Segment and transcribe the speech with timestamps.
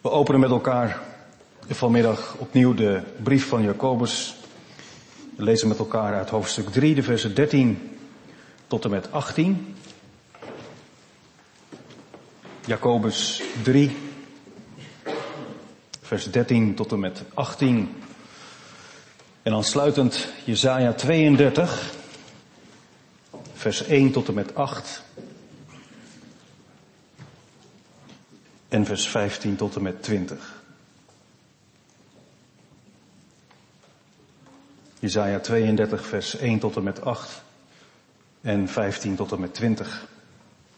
[0.00, 1.00] We openen met elkaar
[1.68, 4.36] vanmiddag opnieuw de brief van Jacobus.
[5.36, 7.98] We lezen met elkaar uit hoofdstuk 3, de versen 13
[8.66, 9.76] tot en met 18.
[12.66, 13.96] Jacobus 3,
[16.02, 18.02] vers 13 tot en met 18.
[19.42, 21.94] En aansluitend Jesaja 32,
[23.54, 25.02] vers 1 tot en met 8.
[28.70, 30.62] En vers 15 tot en met 20.
[34.98, 37.42] Jesaja 32, vers 1 tot en met 8
[38.40, 39.88] en 15 tot en met 20.
[39.88, 40.08] Dat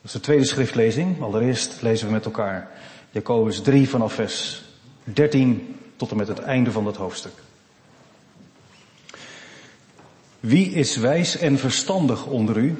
[0.02, 1.22] is de tweede schriftlezing.
[1.22, 2.70] Allereerst lezen we met elkaar
[3.10, 4.62] Jacobus 3 vanaf vers
[5.04, 7.32] 13 tot en met het einde van dat hoofdstuk.
[10.40, 12.76] Wie is wijs en verstandig onder u?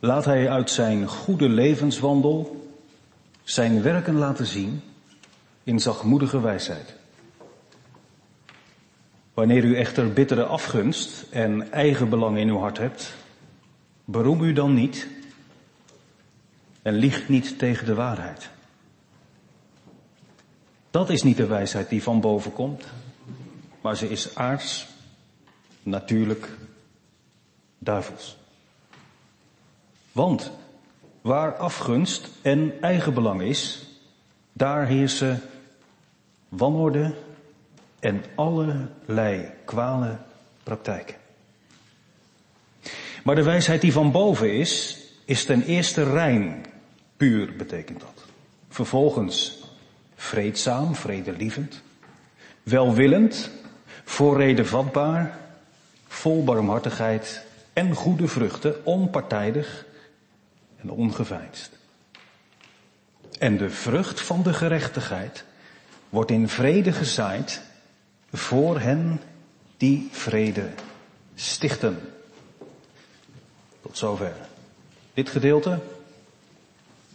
[0.00, 2.65] Laat hij uit zijn goede levenswandel
[3.46, 4.82] zijn werken laten zien
[5.62, 6.94] in zachtmoedige wijsheid.
[9.34, 13.14] Wanneer u echter bittere afgunst en eigen belang in uw hart hebt,
[14.04, 15.08] beroem u dan niet
[16.82, 18.50] en liegt niet tegen de waarheid.
[20.90, 22.84] Dat is niet de wijsheid die van boven komt,
[23.80, 24.86] maar ze is aards,
[25.82, 26.48] natuurlijk,
[27.78, 28.36] duivels.
[30.12, 30.50] Want
[31.26, 33.86] waar afgunst en eigenbelang is,
[34.52, 35.40] daar heersen
[36.48, 37.14] wanorde
[38.00, 40.16] en allerlei kwale
[40.62, 41.14] praktijken.
[43.24, 46.64] Maar de wijsheid die van boven is, is ten eerste rein,
[47.16, 48.24] puur betekent dat.
[48.68, 49.58] Vervolgens
[50.14, 51.82] vreedzaam, vredelievend,
[52.62, 53.50] welwillend,
[54.04, 55.38] voor reden vatbaar,
[56.08, 59.86] vol barmhartigheid en goede vruchten, onpartijdig
[60.86, 61.70] en ongeveinsd.
[63.38, 65.44] En de vrucht van de gerechtigheid
[66.08, 67.62] wordt in vrede gezaaid
[68.32, 69.20] voor hen
[69.76, 70.70] die vrede
[71.34, 72.12] stichten.
[73.82, 74.34] Tot zover
[75.14, 75.78] dit gedeelte.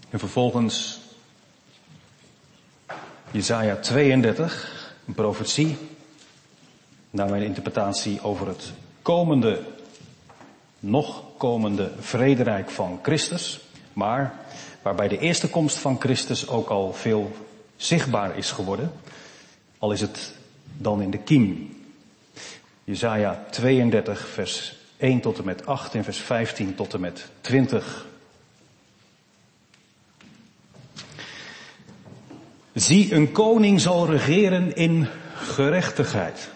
[0.10, 1.00] En vervolgens
[3.32, 5.78] Jesaja 32, een profetie,
[7.10, 9.64] naar mijn interpretatie over het komende,
[10.80, 13.60] nog komende vrederijk van Christus,
[13.94, 14.34] maar
[14.82, 17.32] waarbij de eerste komst van Christus ook al veel
[17.76, 18.92] zichtbaar is geworden,
[19.78, 20.34] al is het
[20.78, 21.76] dan in de kiem.
[22.84, 28.06] Jesaja 32 vers 1 tot en met 8 en vers 15 tot en met 20.
[32.74, 36.50] Zie, een koning zal regeren in gerechtigheid.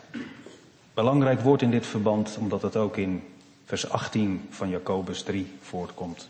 [0.93, 3.23] Belangrijk woord in dit verband, omdat het ook in
[3.65, 6.29] vers 18 van Jacobus 3 voortkomt.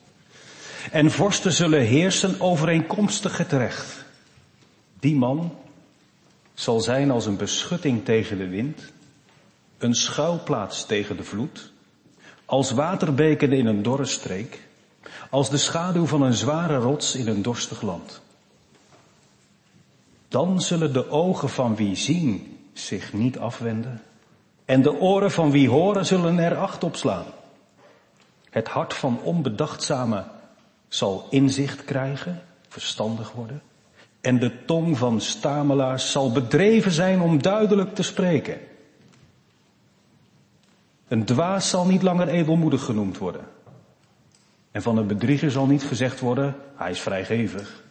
[0.92, 4.06] En vorsten zullen heersen overeenkomstig het recht.
[5.00, 5.56] Die man
[6.54, 8.82] zal zijn als een beschutting tegen de wind,
[9.78, 11.72] een schuilplaats tegen de vloed,
[12.46, 14.60] als waterbeken in een dorre streek,
[15.30, 18.22] als de schaduw van een zware rots in een dorstig land.
[20.28, 24.02] Dan zullen de ogen van wie zien zich niet afwenden
[24.66, 27.26] en de oren van wie horen zullen er acht op slaan.
[28.50, 30.24] Het hart van onbedachtzame
[30.96, 33.62] zal inzicht krijgen, verstandig worden.
[34.22, 38.60] En de tong van stamelaars zal bedreven zijn om duidelijk te spreken.
[41.08, 43.48] Een dwaas zal niet langer edelmoedig genoemd worden.
[44.72, 47.84] En van een bedrieger zal niet gezegd worden, hij is vrijgevig.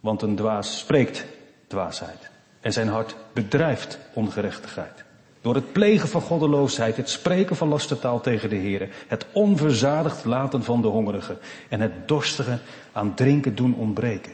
[0.00, 1.24] Want een dwaas spreekt
[1.66, 2.30] dwaasheid.
[2.60, 5.04] En zijn hart bedrijft ongerechtigheid.
[5.42, 10.62] Door het plegen van goddeloosheid, het spreken van lastertaal tegen de heren, het onverzadigd laten
[10.62, 11.38] van de hongerigen
[11.68, 12.58] en het dorstige
[12.92, 14.32] aan drinken doen ontbreken.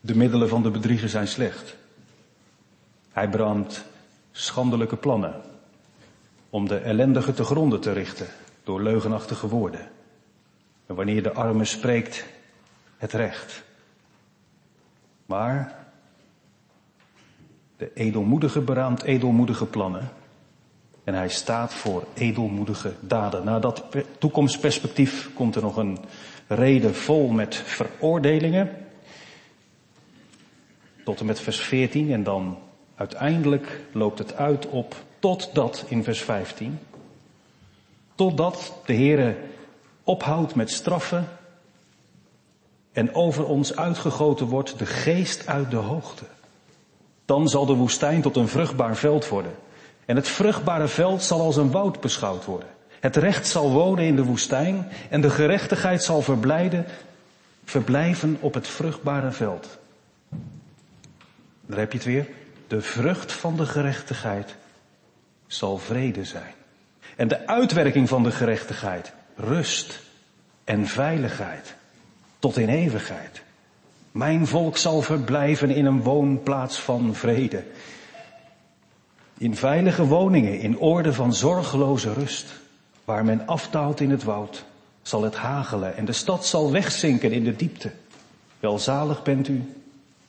[0.00, 1.76] De middelen van de bedrieger zijn slecht.
[3.12, 3.84] Hij brandt
[4.32, 5.40] schandelijke plannen
[6.50, 8.26] om de ellendige te gronden te richten
[8.64, 9.88] door leugenachtige woorden.
[10.86, 12.24] En wanneer de arme spreekt,
[12.96, 13.62] het recht.
[15.26, 15.79] Maar
[17.80, 20.10] de edelmoedige beraamt edelmoedige plannen.
[21.04, 23.44] En hij staat voor edelmoedige daden.
[23.44, 23.84] Na dat
[24.18, 25.98] toekomstperspectief komt er nog een
[26.46, 28.70] reden vol met veroordelingen.
[31.04, 32.58] Tot en met vers 14 en dan
[32.94, 36.78] uiteindelijk loopt het uit op totdat in vers 15.
[38.14, 39.36] Totdat de Heere
[40.04, 41.28] ophoudt met straffen
[42.92, 46.24] en over ons uitgegoten wordt de geest uit de hoogte.
[47.30, 49.54] Dan zal de woestijn tot een vruchtbaar veld worden.
[50.06, 52.68] En het vruchtbare veld zal als een woud beschouwd worden.
[53.00, 56.86] Het recht zal wonen in de woestijn en de gerechtigheid zal verblijden,
[57.64, 59.78] verblijven op het vruchtbare veld.
[61.66, 62.28] Daar heb je het weer.
[62.66, 64.54] De vrucht van de gerechtigheid
[65.46, 66.54] zal vrede zijn.
[67.16, 70.00] En de uitwerking van de gerechtigheid, rust
[70.64, 71.74] en veiligheid
[72.38, 73.42] tot in eeuwigheid.
[74.12, 77.64] Mijn volk zal verblijven in een woonplaats van vrede.
[79.38, 82.46] In veilige woningen, in orde van zorgeloze rust.
[83.04, 84.64] Waar men afdaalt in het woud,
[85.02, 87.92] zal het hagelen en de stad zal wegzinken in de diepte.
[88.60, 89.74] Welzalig bent u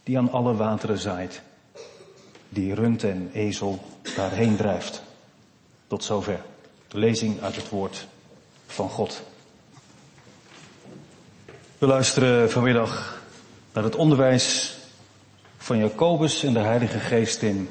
[0.04, 1.42] die aan alle wateren zaait,
[2.50, 3.80] die rund en ezel
[4.16, 5.04] daarheen drijft.
[5.88, 6.42] Tot zover
[6.88, 8.08] de lezing uit het woord
[8.68, 9.24] van God.
[11.78, 13.21] We luisteren vanmiddag
[13.74, 14.78] naar het onderwijs
[15.58, 17.70] van Jacobus en de Heilige Geest in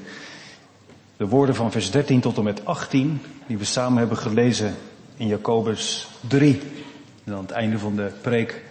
[1.17, 4.75] de woorden van vers 13 tot en met 18, die we samen hebben gelezen
[5.17, 6.61] in Jacobus 3.
[7.25, 8.63] En aan het einde van de preek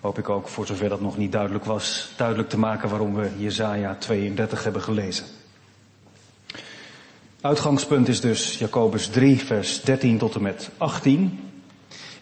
[0.00, 3.30] hoop ik ook, voor zover dat nog niet duidelijk was, duidelijk te maken waarom we
[3.36, 5.24] Jezaja 32 hebben gelezen.
[7.40, 11.40] Uitgangspunt is dus Jacobus 3, vers 13 tot en met 18.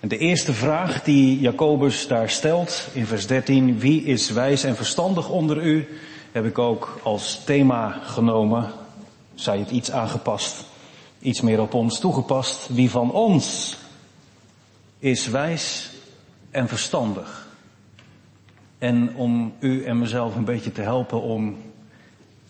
[0.04, 4.76] En de eerste vraag die Jacobus daar stelt in vers 13, wie is wijs en
[4.76, 5.88] verstandig onder u,
[6.32, 8.70] heb ik ook als thema genomen,
[9.34, 10.64] zij het iets aangepast,
[11.20, 12.68] iets meer op ons toegepast.
[12.68, 13.76] Wie van ons
[14.98, 15.90] is wijs
[16.50, 17.48] en verstandig?
[18.78, 21.56] En om u en mezelf een beetje te helpen om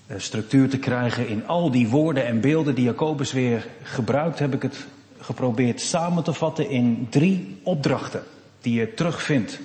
[0.07, 4.55] eh, structuur te krijgen in al die woorden en beelden die Jacobus weer gebruikt, heb
[4.55, 4.87] ik het
[5.25, 8.23] geprobeerd samen te vatten in drie opdrachten
[8.61, 9.61] die je terugvindt.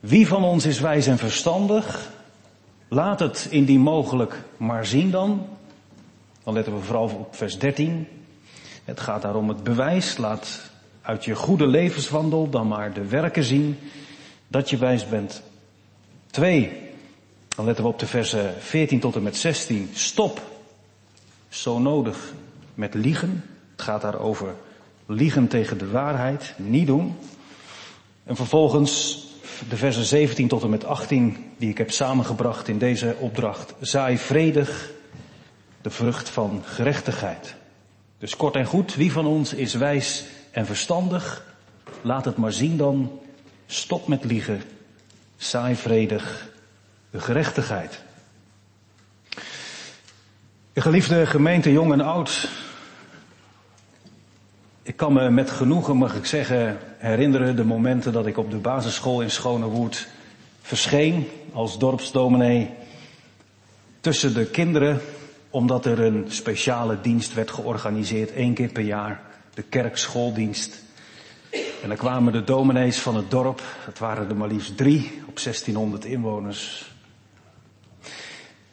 [0.00, 2.10] Wie van ons is wijs en verstandig?
[2.88, 5.46] Laat het indien mogelijk maar zien dan.
[6.44, 8.08] Dan letten we vooral op vers 13.
[8.84, 10.16] Het gaat daarom het bewijs.
[10.16, 10.70] Laat
[11.02, 13.78] uit je goede levenswandel dan maar de werken zien
[14.48, 15.42] dat je wijs bent.
[16.30, 16.90] Twee,
[17.48, 19.90] dan letten we op de versen 14 tot en met 16.
[19.92, 20.42] Stop,
[21.48, 22.32] zo nodig,
[22.74, 23.44] met liegen.
[23.82, 24.54] Het gaat daar over
[25.06, 27.18] liegen tegen de waarheid, niet doen.
[28.24, 29.24] En vervolgens
[29.68, 33.74] de versen 17 tot en met 18 die ik heb samengebracht in deze opdracht.
[33.80, 34.90] Zaai vredig
[35.80, 37.54] de vrucht van gerechtigheid.
[38.18, 41.44] Dus kort en goed, wie van ons is wijs en verstandig?
[42.00, 43.20] Laat het maar zien dan.
[43.66, 44.62] Stop met liegen.
[45.36, 46.50] Saai vredig
[47.10, 48.02] de gerechtigheid.
[50.74, 52.48] Geliefde gemeente, jong en oud.
[54.84, 58.56] Ik kan me met genoegen, mag ik zeggen, herinneren de momenten dat ik op de
[58.56, 60.08] basisschool in Schonewoerd
[60.62, 62.70] verscheen als dorpsdominee
[64.00, 65.00] tussen de kinderen
[65.50, 69.20] omdat er een speciale dienst werd georganiseerd, één keer per jaar,
[69.54, 70.82] de kerkschooldienst.
[71.82, 75.40] En dan kwamen de dominees van het dorp, het waren er maar liefst drie op
[75.42, 76.90] 1600 inwoners,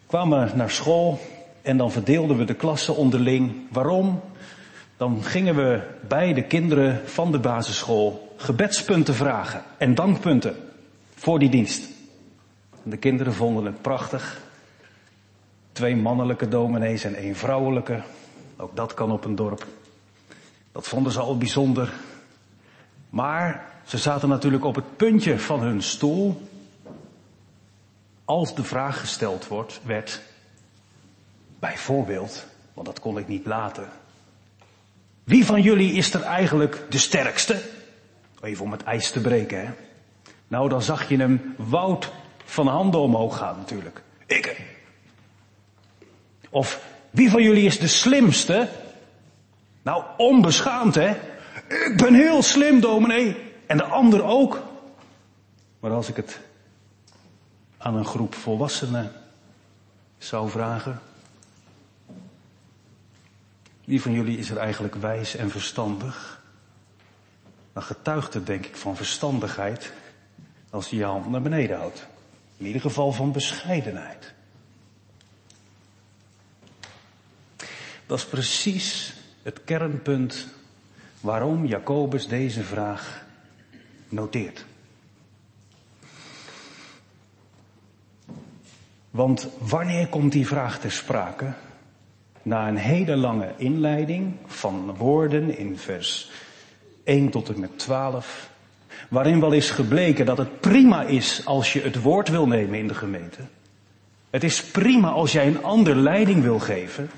[0.07, 1.19] kwamen naar school
[1.61, 3.55] en dan verdeelden we de klassen onderling.
[3.71, 4.21] Waarom?
[4.99, 10.55] Dan gingen we bij de kinderen van de basisschool gebedspunten vragen en dankpunten
[11.15, 11.89] voor die dienst.
[12.83, 14.41] En de kinderen vonden het prachtig
[15.71, 18.01] Twee mannelijke dominees en één vrouwelijke.
[18.57, 19.67] Ook dat kan op een dorp.
[20.71, 21.93] Dat vonden ze al bijzonder.
[23.09, 26.41] Maar ze zaten natuurlijk op het puntje van hun stoel.
[28.25, 30.21] Als de vraag gesteld wordt, werd,
[31.59, 33.87] bijvoorbeeld, want dat kon ik niet laten.
[35.29, 37.61] Wie van jullie is er eigenlijk de sterkste?
[38.41, 39.71] Even om het ijs te breken, hè.
[40.47, 42.11] Nou, dan zag je hem woud
[42.45, 44.01] van handen omhoog gaan natuurlijk.
[44.25, 44.61] Ik.
[46.49, 48.69] Of wie van jullie is de slimste?
[49.81, 51.09] Nou, onbeschaamd hè.
[51.67, 53.37] Ik ben heel slim, dominee.
[53.65, 54.63] En de ander ook.
[55.79, 56.39] Maar als ik het
[57.77, 59.11] aan een groep volwassenen
[60.17, 61.01] zou vragen.
[63.89, 66.43] Wie van jullie is er eigenlijk wijs en verstandig?
[67.73, 69.93] Dan getuigt het denk ik van verstandigheid
[70.69, 72.07] als je je hand naar beneden houdt.
[72.57, 74.33] In ieder geval van bescheidenheid.
[78.05, 80.47] Dat is precies het kernpunt
[81.21, 83.25] waarom Jacobus deze vraag
[84.09, 84.65] noteert.
[89.09, 91.53] Want wanneer komt die vraag ter sprake?
[92.49, 96.31] Na een hele lange inleiding van woorden in vers
[97.03, 98.49] 1 tot en met 12,
[99.09, 102.87] waarin wel is gebleken dat het prima is als je het woord wil nemen in
[102.87, 103.41] de gemeente.
[104.29, 107.09] Het is prima als jij een ander leiding wil geven.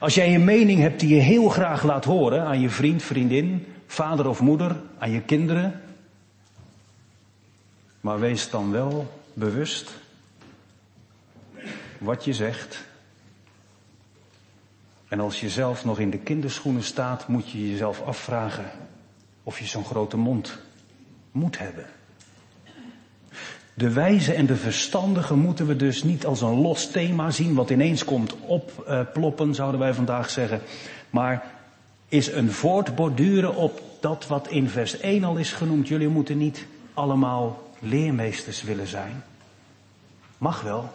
[0.00, 3.66] Als jij een mening hebt die je heel graag laat horen aan je vriend, vriendin,
[3.86, 5.80] vader of moeder, aan je kinderen.
[8.00, 9.90] Maar wees dan wel bewust
[11.98, 12.87] wat je zegt.
[15.08, 18.70] En als je zelf nog in de kinderschoenen staat, moet je jezelf afvragen
[19.42, 20.58] of je zo'n grote mond
[21.30, 21.86] moet hebben.
[23.74, 27.70] De wijze en de verstandige moeten we dus niet als een los thema zien wat
[27.70, 30.60] ineens komt opploppen, zouden wij vandaag zeggen.
[31.10, 31.44] Maar
[32.08, 35.88] is een voortborduren op dat wat in vers 1 al is genoemd.
[35.88, 39.22] Jullie moeten niet allemaal leermeesters willen zijn.
[40.38, 40.90] Mag wel.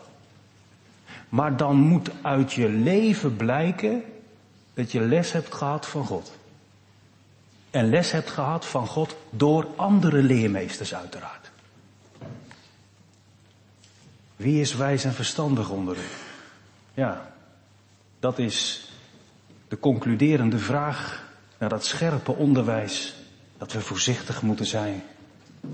[1.33, 4.03] Maar dan moet uit je leven blijken
[4.73, 6.37] dat je les hebt gehad van God.
[7.69, 11.51] En les hebt gehad van God door andere leermeesters uiteraard.
[14.35, 16.07] Wie is wijs en verstandig onder u?
[16.93, 17.33] Ja,
[18.19, 18.89] dat is
[19.67, 21.23] de concluderende vraag
[21.57, 23.15] naar dat scherpe onderwijs
[23.57, 25.03] dat we voorzichtig moeten zijn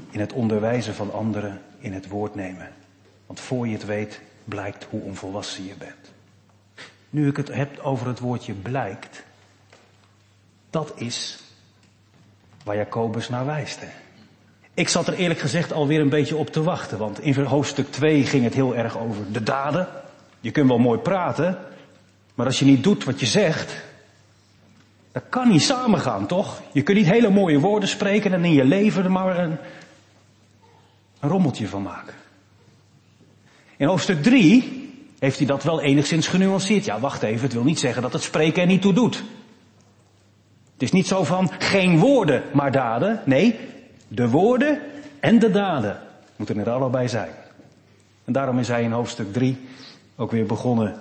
[0.10, 2.72] in het onderwijzen van anderen, in het woord nemen.
[3.26, 6.12] Want voor je het weet, blijkt hoe onvolwassen je bent.
[7.10, 9.24] Nu ik het heb over het woordje blijkt,
[10.70, 11.40] dat is
[12.64, 13.80] waar Jacobus naar wijst.
[14.74, 18.26] Ik zat er eerlijk gezegd alweer een beetje op te wachten, want in hoofdstuk 2
[18.26, 19.88] ging het heel erg over de daden.
[20.40, 21.58] Je kunt wel mooi praten,
[22.36, 23.76] maar als je niet doet wat je zegt,
[25.12, 26.62] dat kan niet samengaan, toch?
[26.72, 29.58] Je kunt niet hele mooie woorden spreken en in je leven er maar een,
[31.20, 32.14] een rommeltje van maken.
[33.80, 36.86] In hoofdstuk 3 heeft hij dat wel enigszins genuanceerd.
[36.86, 39.24] Ja, wacht even, het wil niet zeggen dat het spreken er niet toe doet.
[40.74, 43.22] Het is niet zo van geen woorden, maar daden.
[43.26, 43.60] Nee,
[44.08, 44.80] de woorden
[45.20, 46.00] en de daden
[46.36, 47.30] moeten er allebei zijn.
[48.26, 49.58] En daarom is hij in hoofdstuk 3
[50.16, 51.00] ook weer begonnen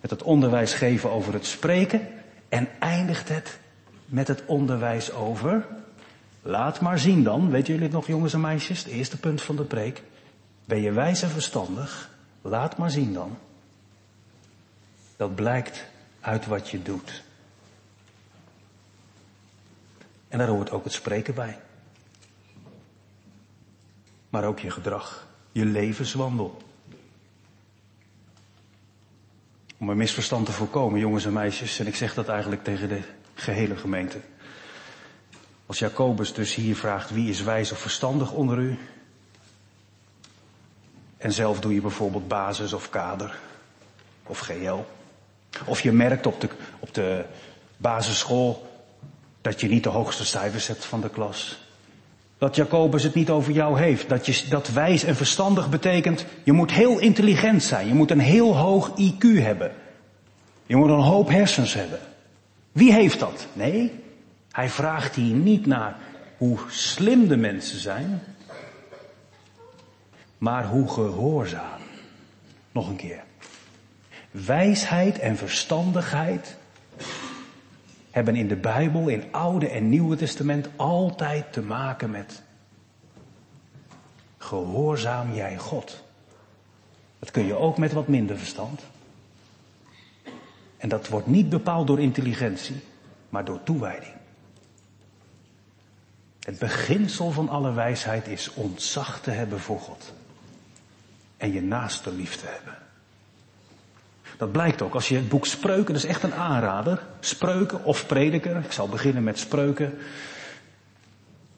[0.00, 2.08] met het onderwijs geven over het spreken.
[2.48, 3.58] En eindigt het
[4.04, 5.66] met het onderwijs over.
[6.42, 9.56] Laat maar zien dan, weten jullie het nog jongens en meisjes, het eerste punt van
[9.56, 10.02] de preek.
[10.64, 12.10] Ben je wijs en verstandig?
[12.42, 13.38] Laat maar zien dan.
[15.16, 15.86] Dat blijkt
[16.20, 17.22] uit wat je doet.
[20.28, 21.58] En daar hoort ook het spreken bij.
[24.28, 26.62] Maar ook je gedrag, je levenswandel.
[29.78, 33.00] Om een misverstand te voorkomen, jongens en meisjes, en ik zeg dat eigenlijk tegen de
[33.34, 34.20] gehele gemeente.
[35.66, 38.78] Als Jacobus dus hier vraagt wie is wijs of verstandig onder u,
[41.22, 43.38] en zelf doe je bijvoorbeeld basis of kader
[44.26, 44.78] of GL.
[45.64, 46.48] Of je merkt op de,
[46.78, 47.24] op de
[47.76, 48.66] basisschool
[49.40, 51.60] dat je niet de hoogste cijfers hebt van de klas.
[52.38, 54.08] Dat Jacobus het niet over jou heeft.
[54.08, 57.86] Dat, je, dat wijs en verstandig betekent, je moet heel intelligent zijn.
[57.86, 59.72] Je moet een heel hoog IQ hebben.
[60.66, 61.98] Je moet een hoop hersens hebben.
[62.72, 63.46] Wie heeft dat?
[63.52, 63.92] Nee,
[64.52, 65.96] hij vraagt hier niet naar
[66.36, 68.22] hoe slim de mensen zijn,
[70.42, 71.80] maar hoe gehoorzaam.
[72.72, 73.24] Nog een keer.
[74.30, 76.56] Wijsheid en verstandigheid
[78.10, 82.42] hebben in de Bijbel, in Oude en Nieuwe Testament, altijd te maken met
[84.38, 86.04] gehoorzaam jij God.
[87.18, 88.82] Dat kun je ook met wat minder verstand.
[90.76, 92.80] En dat wordt niet bepaald door intelligentie,
[93.28, 94.14] maar door toewijding.
[96.40, 100.12] Het beginsel van alle wijsheid is ontzag te hebben voor God.
[101.42, 102.74] En je naaste lief te hebben.
[104.36, 107.02] Dat blijkt ook als je het boek Spreuken, dat is echt een aanrader.
[107.20, 109.94] Spreuken of prediker, ik zal beginnen met Spreuken.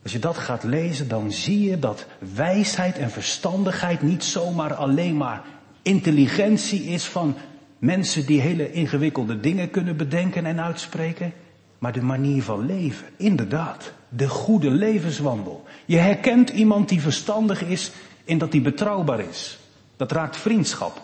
[0.03, 5.17] Als je dat gaat lezen, dan zie je dat wijsheid en verstandigheid niet zomaar alleen
[5.17, 5.43] maar
[5.83, 7.37] intelligentie is van
[7.79, 11.33] mensen die hele ingewikkelde dingen kunnen bedenken en uitspreken,
[11.79, 13.07] maar de manier van leven.
[13.17, 15.65] Inderdaad, de goede levenswandel.
[15.85, 17.93] Je herkent iemand die verstandig is
[18.25, 19.59] in dat hij betrouwbaar is.
[19.97, 21.03] Dat raakt vriendschap.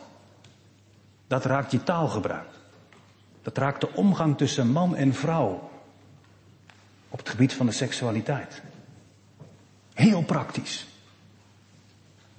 [1.26, 2.49] Dat raakt je taalgebruik.
[3.42, 5.70] Dat raakt de omgang tussen man en vrouw.
[7.09, 8.62] Op het gebied van de seksualiteit.
[9.94, 10.87] Heel praktisch.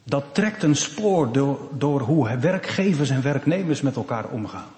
[0.03, 4.69] Dat trekt een spoor door, door hoe werkgevers en werknemers met elkaar omgaan.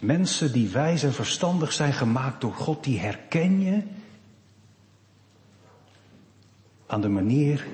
[0.00, 3.82] Mensen die wijs en verstandig zijn gemaakt door God, die herken je
[6.86, 7.66] aan de manier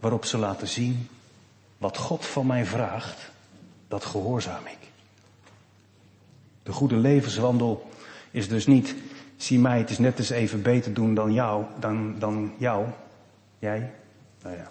[0.00, 1.08] waarop ze laten zien
[1.78, 3.30] wat God van mij vraagt
[3.88, 4.78] dat gehoorzaam ik.
[6.62, 7.90] De goede levenswandel
[8.30, 8.94] is dus niet,
[9.36, 12.86] zie mij het is net eens even beter doen dan jou, dan, dan jou.
[13.58, 13.92] Jij?
[14.42, 14.70] Nou ja.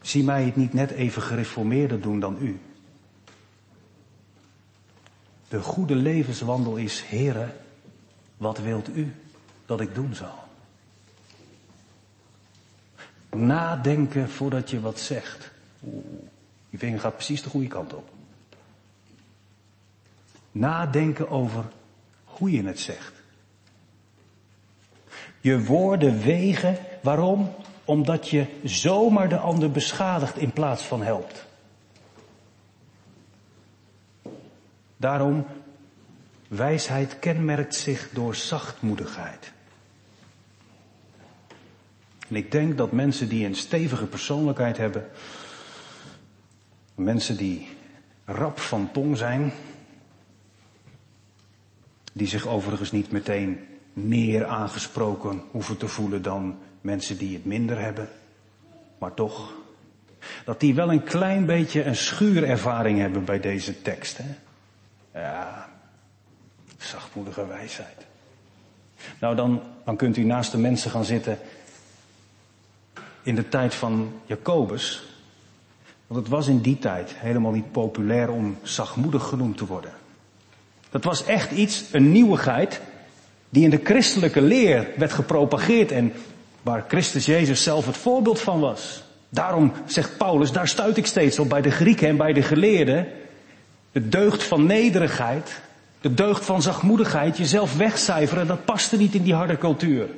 [0.00, 2.60] Zie mij het niet net even gereformeerder doen dan u.
[5.48, 7.52] De goede levenswandel is, Heere,
[8.36, 9.14] wat wilt u
[9.66, 10.45] dat ik doen zal?
[13.36, 15.50] Nadenken voordat je wat zegt.
[15.84, 16.04] Oeh,
[16.70, 18.08] je vinger gaat precies de goede kant op.
[20.52, 21.64] Nadenken over
[22.24, 23.12] hoe je het zegt.
[25.40, 26.76] Je woorden wegen.
[27.02, 27.54] Waarom?
[27.84, 31.46] Omdat je zomaar de ander beschadigt in plaats van helpt.
[34.96, 35.46] Daarom,
[36.48, 39.52] wijsheid kenmerkt zich door zachtmoedigheid.
[42.28, 45.06] En ik denk dat mensen die een stevige persoonlijkheid hebben,
[46.94, 47.68] mensen die
[48.24, 49.52] rap van tong zijn,
[52.12, 53.58] die zich overigens niet meteen
[53.92, 58.08] meer aangesproken hoeven te voelen dan mensen die het minder hebben,
[58.98, 59.52] maar toch,
[60.44, 64.18] dat die wel een klein beetje een schuurervaring hebben bij deze tekst.
[64.18, 64.34] Hè?
[65.20, 65.68] Ja,
[66.78, 68.06] zachtmoedige wijsheid.
[69.20, 71.38] Nou, dan, dan kunt u naast de mensen gaan zitten
[73.26, 75.02] in de tijd van Jacobus.
[76.06, 79.90] Want het was in die tijd helemaal niet populair om zachtmoedig genoemd te worden.
[80.90, 82.80] Dat was echt iets, een nieuwigheid,
[83.48, 86.12] die in de christelijke leer werd gepropageerd en
[86.62, 89.02] waar Christus Jezus zelf het voorbeeld van was.
[89.28, 93.06] Daarom zegt Paulus, daar stuit ik steeds op bij de Grieken en bij de geleerden.
[93.92, 95.60] De deugd van nederigheid,
[96.00, 100.08] de deugd van zachtmoedigheid, jezelf wegcijferen, dat paste niet in die harde cultuur.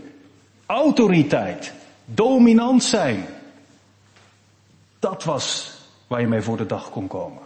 [0.66, 1.72] Autoriteit,
[2.14, 3.26] dominant zijn.
[4.98, 5.72] Dat was
[6.06, 7.42] waar je mee voor de dag kon komen.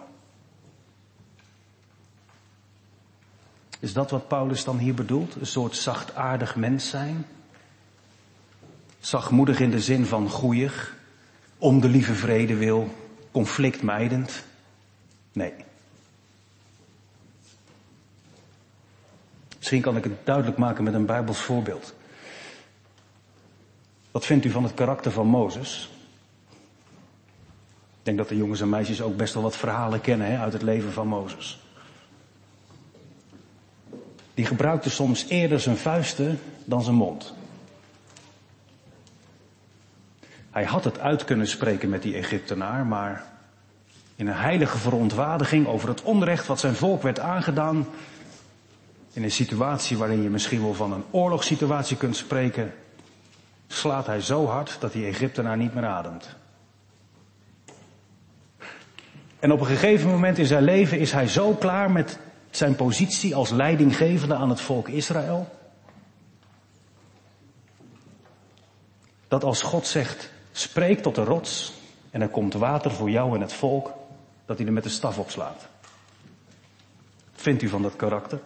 [3.81, 5.35] Is dat wat Paulus dan hier bedoelt?
[5.35, 7.27] Een soort zachtaardig mens zijn?
[9.01, 10.97] Zachtmoedig in de zin van goeig,
[11.59, 12.95] om de lieve vrede wil,
[13.31, 14.45] conflictmijdend?
[15.33, 15.53] Nee.
[19.57, 21.95] Misschien kan ik het duidelijk maken met een Bijbels voorbeeld.
[24.13, 25.91] Wat vindt u van het karakter van Mozes?
[27.99, 30.53] Ik denk dat de jongens en meisjes ook best wel wat verhalen kennen hè, uit
[30.53, 31.61] het leven van Mozes.
[34.35, 37.35] Die gebruikte soms eerder zijn vuisten dan zijn mond.
[40.51, 43.25] Hij had het uit kunnen spreken met die Egyptenaar, maar
[44.17, 47.87] in een heilige verontwaardiging over het onrecht wat zijn volk werd aangedaan,
[49.13, 52.75] in een situatie waarin je misschien wel van een oorlogssituatie kunt spreken,
[53.73, 56.37] slaat hij zo hard dat die Egyptenaar niet meer ademt.
[59.39, 62.19] En op een gegeven moment in zijn leven is hij zo klaar met
[62.51, 65.49] zijn positie als leidinggevende aan het volk Israël.
[69.29, 71.73] Dat als God zegt, spreek tot de rots
[72.11, 73.93] en er komt water voor jou en het volk,
[74.47, 75.69] dat hij er met de staf op slaat.
[77.33, 78.41] Vindt u van dat karakter?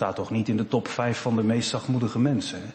[0.00, 2.60] Staat toch niet in de top 5 van de meest zachtmoedige mensen.
[2.60, 2.68] Hè?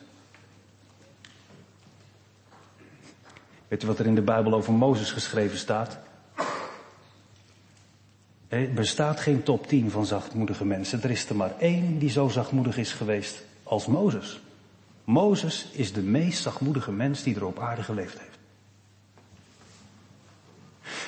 [3.68, 5.98] Weet u wat er in de Bijbel over Mozes geschreven staat?
[8.48, 11.04] Er bestaat geen top 10 van zachtmoedige mensen.
[11.04, 14.40] Er is er maar één die zo zachtmoedig is geweest als Mozes.
[15.04, 18.38] Mozes is de meest zachtmoedige mens die er op aarde geleefd heeft.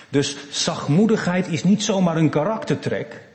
[0.10, 3.27] Dus zachtmoedigheid is niet zomaar een karaktertrek.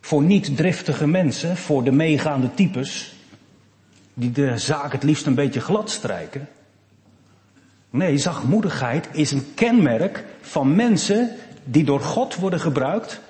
[0.00, 3.14] Voor niet driftige mensen, voor de meegaande types,
[4.14, 6.48] die de zaak het liefst een beetje glad strijken.
[7.90, 11.30] Nee, zachtmoedigheid is een kenmerk van mensen
[11.64, 13.20] die door God worden gebruikt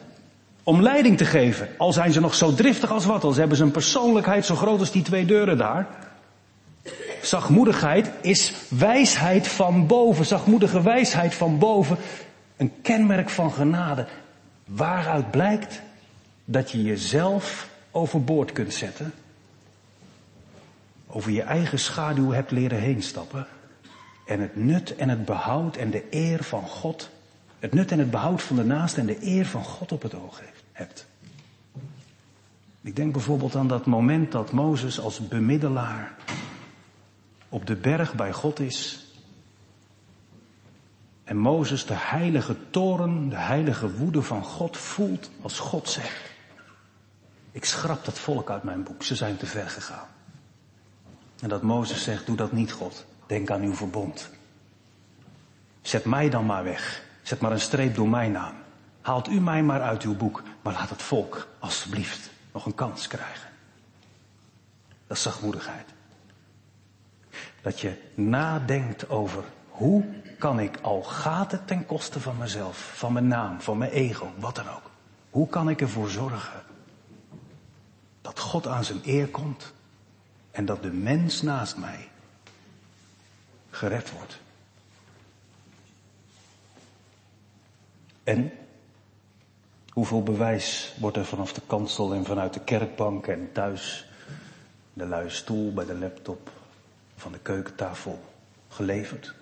[0.63, 1.69] om leiding te geven.
[1.77, 4.79] Al zijn ze nog zo driftig als wat, al hebben ze een persoonlijkheid zo groot
[4.79, 5.87] als die twee deuren daar.
[7.23, 11.97] Zachtmoedigheid is wijsheid van boven, zachtmoedige wijsheid van boven.
[12.57, 14.07] Een kenmerk van genade.
[14.65, 15.81] Waaruit blijkt
[16.51, 19.13] dat je jezelf overboord kunt zetten.
[21.07, 23.47] Over je eigen schaduw hebt leren heen stappen.
[24.27, 27.11] En het nut en het behoud en de eer van God.
[27.59, 30.15] Het nut en het behoud van de naast en de eer van God op het
[30.15, 30.41] oog
[30.73, 31.07] hebt.
[32.81, 36.15] Ik denk bijvoorbeeld aan dat moment dat Mozes als bemiddelaar
[37.49, 39.07] op de berg bij God is.
[41.25, 46.30] En Mozes de heilige toren, de heilige woede van God voelt als God zegt.
[47.53, 50.07] Ik schrap dat volk uit mijn boek, ze zijn te ver gegaan.
[51.41, 54.31] En dat Mozes zegt, doe dat niet God, denk aan uw verbond.
[55.83, 58.55] Zet mij dan maar weg, zet maar een streep door mijn naam.
[59.01, 63.07] Haalt u mij maar uit uw boek, maar laat het volk alstublieft nog een kans
[63.07, 63.51] krijgen.
[65.07, 65.89] Dat is zachtmoedigheid.
[67.63, 70.05] Dat je nadenkt over hoe
[70.39, 74.33] kan ik, al gaat het ten koste van mezelf, van mijn naam, van mijn ego,
[74.39, 74.91] wat dan ook.
[75.31, 76.63] Hoe kan ik ervoor zorgen
[78.23, 79.73] dat God aan zijn eer komt
[80.51, 82.09] en dat de mens naast mij
[83.71, 84.39] gered wordt.
[88.25, 88.53] En
[89.91, 94.09] hoeveel bewijs wordt er vanaf de kansel en vanuit de kerkbank en thuis,
[94.93, 96.51] de luie stoel, bij de laptop,
[97.17, 98.25] van de keukentafel
[98.69, 99.35] geleverd?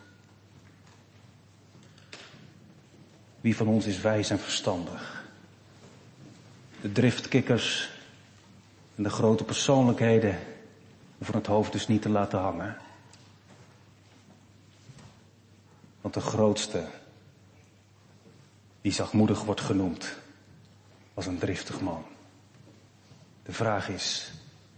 [3.41, 5.25] Wie van ons is wijs en verstandig?
[6.81, 7.91] De driftkikkers
[8.99, 10.39] en de grote persoonlijkheden
[11.17, 12.77] hoeven het hoofd dus niet te laten hangen.
[16.01, 16.87] Want de grootste,
[18.81, 20.17] die zachtmoedig wordt genoemd,
[21.15, 22.05] was een driftig man.
[23.43, 24.33] De vraag is,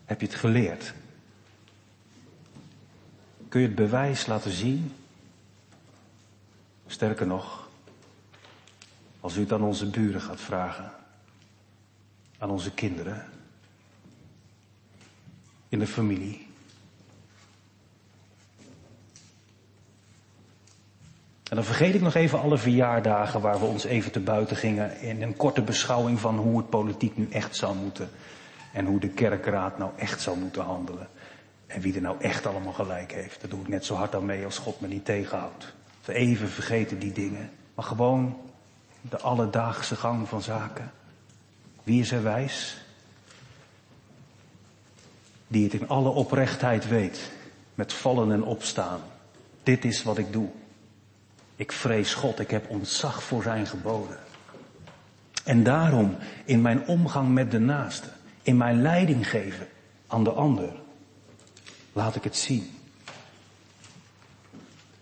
[0.04, 0.94] heb je het geleerd?
[3.48, 4.94] Kun je het bewijs laten zien?
[6.87, 7.68] Sterker nog,
[9.20, 10.92] als u het aan onze buren gaat vragen,
[12.38, 13.39] aan onze kinderen,
[15.70, 16.48] in de familie.
[21.50, 25.00] En dan vergeet ik nog even alle verjaardagen waar we ons even te buiten gingen
[25.00, 28.11] in een korte beschouwing van hoe het politiek nu echt zou moeten.
[28.72, 31.09] En hoe de kerkraad nou echt zou moeten handelen.
[31.66, 33.40] En wie er nou echt allemaal gelijk heeft.
[33.40, 35.72] Daar doe ik net zo hard aan mee als God me niet tegenhoudt.
[36.06, 37.50] Even vergeten die dingen.
[37.74, 38.37] Maar gewoon
[39.00, 40.92] de alledaagse gang van zaken.
[41.83, 42.85] Wie is er wijs?
[45.50, 47.30] Die het in alle oprechtheid weet,
[47.74, 49.00] met vallen en opstaan.
[49.62, 50.48] Dit is wat ik doe.
[51.56, 54.18] Ik vrees God, ik heb ontzag voor zijn geboden.
[55.44, 58.08] En daarom in mijn omgang met de naaste,
[58.42, 59.68] in mijn leiding geven
[60.06, 60.72] aan de ander,
[61.92, 62.70] laat ik het zien.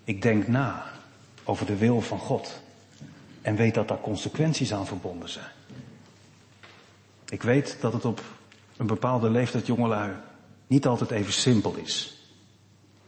[0.05, 0.85] Ik denk na
[1.45, 2.61] over de wil van God
[3.43, 5.53] en weet dat daar consequenties aan verbonden zijn.
[7.29, 8.23] Ik weet dat het op
[8.77, 10.13] een bepaalde leeftijd jongelui
[10.69, 12.17] niet altijd even simpel is.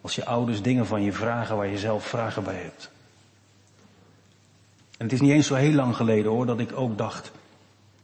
[0.00, 2.90] Als je ouders dingen van je vragen waar je zelf vragen bij hebt.
[4.96, 7.30] En het is niet eens zo heel lang geleden hoor dat ik ook dacht,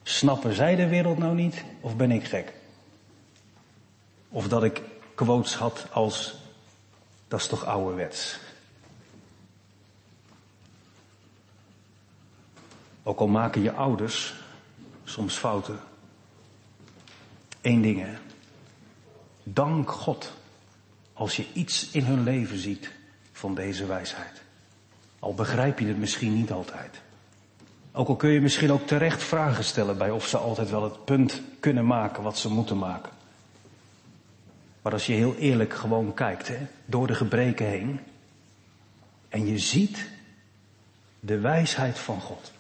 [0.03, 2.53] snappen zij de wereld nou niet of ben ik gek?
[4.29, 4.83] Of dat ik
[5.15, 6.35] quotes had als,
[7.29, 8.39] dat is toch ouderwets.
[13.03, 14.35] Ook al maken je ouders
[15.05, 15.81] soms fouten.
[17.61, 18.26] Eén ding hè.
[19.49, 20.33] Dank God
[21.13, 22.91] als je iets in hun leven ziet
[23.33, 24.43] van deze wijsheid.
[25.19, 27.01] Al begrijp je het misschien niet altijd.
[27.93, 31.05] Ook al kun je misschien ook terecht vragen stellen bij of ze altijd wel het
[31.05, 33.13] punt kunnen maken wat ze moeten maken.
[34.83, 38.01] Maar als je heel eerlijk gewoon kijkt, hè, door de gebreken heen,
[39.29, 40.09] en je ziet
[41.21, 42.53] de wijsheid van God.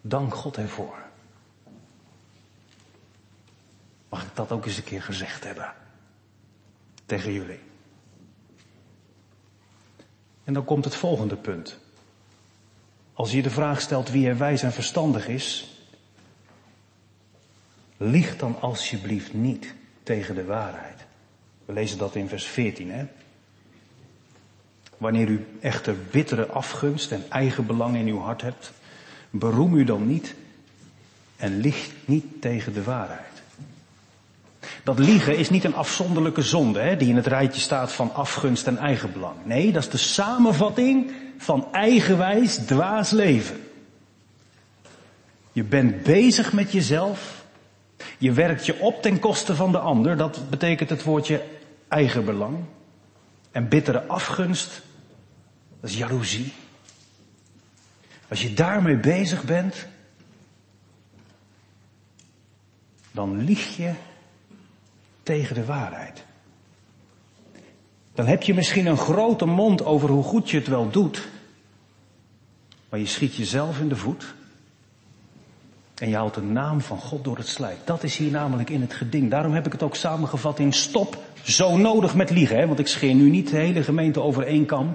[0.00, 0.98] Dank God ervoor.
[4.08, 5.79] Mag ik dat ook eens een keer gezegd hebben?
[7.10, 7.58] Tegen jullie.
[10.44, 11.78] En dan komt het volgende punt.
[13.12, 15.76] Als je de vraag stelt wie er wijs en verstandig is,
[17.96, 21.04] lieg dan alsjeblieft niet tegen de waarheid.
[21.64, 23.06] We lezen dat in vers 14, hè?
[24.96, 28.72] Wanneer u echter bittere afgunst en eigen belang in uw hart hebt,
[29.30, 30.34] beroem u dan niet
[31.36, 33.29] en liegt niet tegen de waarheid.
[34.90, 38.66] Dat liegen is niet een afzonderlijke zonde, hè, die in het rijtje staat van afgunst
[38.66, 39.34] en eigenbelang.
[39.44, 43.60] Nee, dat is de samenvatting van eigenwijs dwaas leven.
[45.52, 47.44] Je bent bezig met jezelf.
[48.18, 50.16] Je werkt je op ten koste van de ander.
[50.16, 51.44] Dat betekent het woordje
[51.88, 52.58] eigenbelang.
[53.50, 54.82] En bittere afgunst,
[55.80, 56.52] dat is jaloezie.
[58.28, 59.86] Als je daarmee bezig bent,
[63.10, 63.92] dan lieg je
[65.22, 66.24] tegen de waarheid.
[68.14, 71.28] Dan heb je misschien een grote mond over hoe goed je het wel doet,
[72.88, 74.34] maar je schiet jezelf in de voet
[76.00, 77.76] en je haalt de naam van God door het slijk.
[77.84, 79.30] Dat is hier namelijk in het geding.
[79.30, 82.56] Daarom heb ik het ook samengevat in stop zo nodig met liegen.
[82.56, 82.66] Hè?
[82.66, 84.94] Want ik scheer nu niet de hele gemeente over één kam.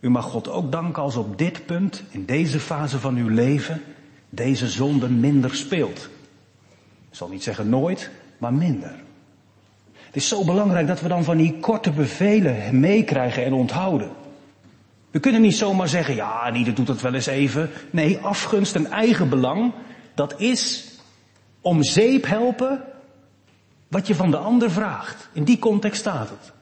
[0.00, 3.82] U mag God ook danken als op dit punt, in deze fase van uw leven,
[4.30, 6.08] deze zonde minder speelt.
[7.10, 8.10] Ik zal niet zeggen nooit,
[8.42, 8.94] maar minder.
[9.92, 14.10] Het is zo belangrijk dat we dan van die korte bevelen meekrijgen en onthouden.
[15.10, 17.70] We kunnen niet zomaar zeggen, ja, ieder doet het wel eens even.
[17.90, 19.72] Nee, afgunst en eigen belang,
[20.14, 20.90] dat is
[21.60, 22.84] om zeep helpen
[23.88, 25.28] wat je van de ander vraagt.
[25.32, 26.52] In die context staat het.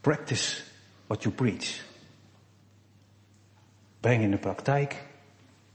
[0.00, 0.62] Practice
[1.06, 1.84] what you preach.
[4.00, 5.04] Breng in de praktijk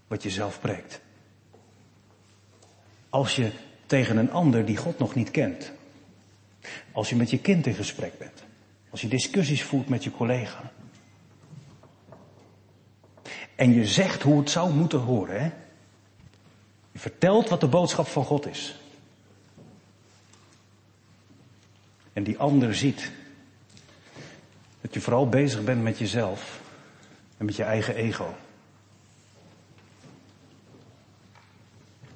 [0.08, 1.02] wat je zelf preekt.
[3.12, 3.52] Als je
[3.86, 5.72] tegen een ander die God nog niet kent.
[6.92, 8.44] Als je met je kind in gesprek bent.
[8.90, 10.72] Als je discussies voert met je collega.
[13.56, 15.52] En je zegt hoe het zou moeten horen, hè?
[16.92, 18.80] Je vertelt wat de boodschap van God is.
[22.14, 23.12] En die ander ziet
[24.82, 26.62] dat je vooral bezig bent met jezelf
[27.38, 28.36] en met je eigen ego.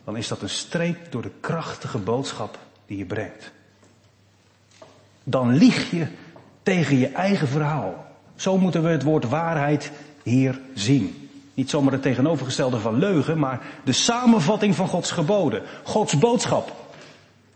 [0.06, 3.52] Dan is dat een streep door de krachtige boodschap die je brengt.
[5.24, 6.08] Dan lieg je
[6.64, 8.06] tegen je eigen verhaal.
[8.36, 9.92] Zo moeten we het woord waarheid
[10.24, 11.30] hier zien.
[11.54, 15.62] Niet zomaar het tegenovergestelde van leugen, maar de samenvatting van Gods geboden.
[15.84, 16.72] Gods boodschap.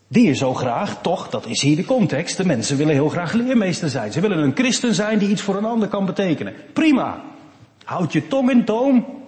[0.08, 2.38] Die je zo graag, toch, dat is hier de context.
[2.38, 4.12] De mensen willen heel graag leermeester zijn.
[4.12, 6.54] Ze willen een christen zijn die iets voor een ander kan betekenen.
[6.74, 7.22] Prima.
[7.84, 9.19] Houd je tong in toom.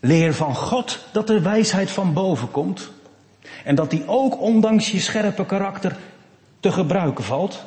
[0.00, 2.90] Leer van God dat de wijsheid van boven komt.
[3.64, 5.96] En dat die ook ondanks je scherpe karakter
[6.60, 7.64] te gebruiken valt.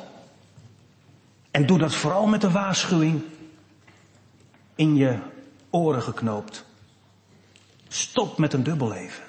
[1.50, 3.22] En doe dat vooral met de waarschuwing
[4.74, 5.18] in je
[5.70, 6.64] oren geknoopt.
[7.88, 9.24] Stop met een dubbelleven.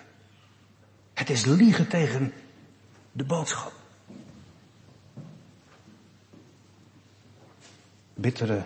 [1.13, 2.33] Het is liegen tegen
[3.11, 3.73] de boodschap.
[8.13, 8.63] Bittere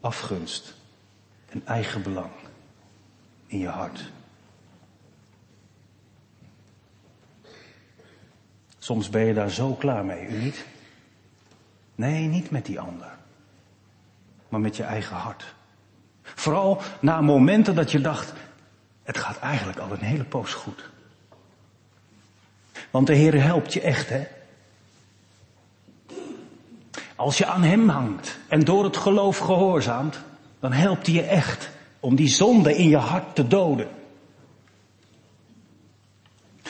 [0.00, 0.74] afgunst
[1.48, 2.41] en eigen belang
[3.52, 4.10] in je hart.
[8.78, 10.64] Soms ben je daar zo klaar mee, u niet?
[11.94, 13.10] Nee, niet met die ander,
[14.48, 15.54] maar met je eigen hart.
[16.22, 18.32] Vooral na momenten dat je dacht,
[19.02, 20.90] het gaat eigenlijk al een hele poos goed.
[22.90, 24.26] Want de Heer helpt je echt, hè?
[27.16, 30.20] Als je aan Hem hangt en door het geloof gehoorzaamt,
[30.60, 31.70] dan helpt Hij je echt
[32.02, 33.88] om die zonde in je hart te doden.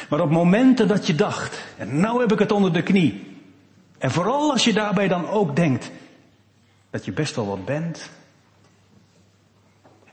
[0.08, 3.40] Maar op momenten dat je dacht, en nou heb ik het onder de knie,
[3.98, 5.90] en vooral als je daarbij dan ook denkt
[6.90, 8.10] dat je best wel wat bent,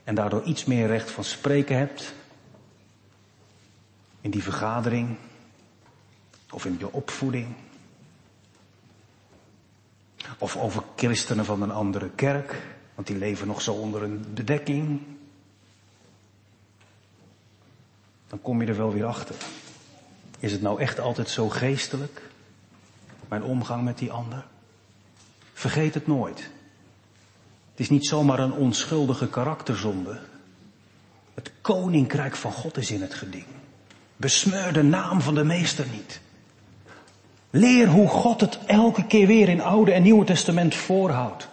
[0.04, 2.14] en daardoor iets meer recht van spreken hebt,
[4.20, 5.16] in die vergadering,
[6.50, 7.54] of in je opvoeding,
[10.38, 12.62] of over christenen van een andere kerk,
[13.00, 15.00] want die leven nog zo onder een bedekking.
[18.28, 19.34] Dan kom je er wel weer achter.
[20.38, 22.22] Is het nou echt altijd zo geestelijk?
[23.28, 24.44] Mijn omgang met die ander?
[25.52, 26.38] Vergeet het nooit.
[27.70, 30.20] Het is niet zomaar een onschuldige karakterzonde.
[31.34, 33.46] Het koninkrijk van God is in het geding.
[34.16, 36.20] Besmeur de naam van de meester niet.
[37.50, 41.48] Leer hoe God het elke keer weer in Oude en Nieuwe Testament voorhoudt.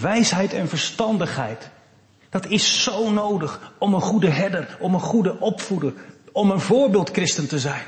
[0.00, 1.70] Wijsheid en verstandigheid.
[2.28, 5.92] Dat is zo nodig om een goede herder, om een goede opvoeder,
[6.32, 7.84] om een voorbeeldchristen te zijn.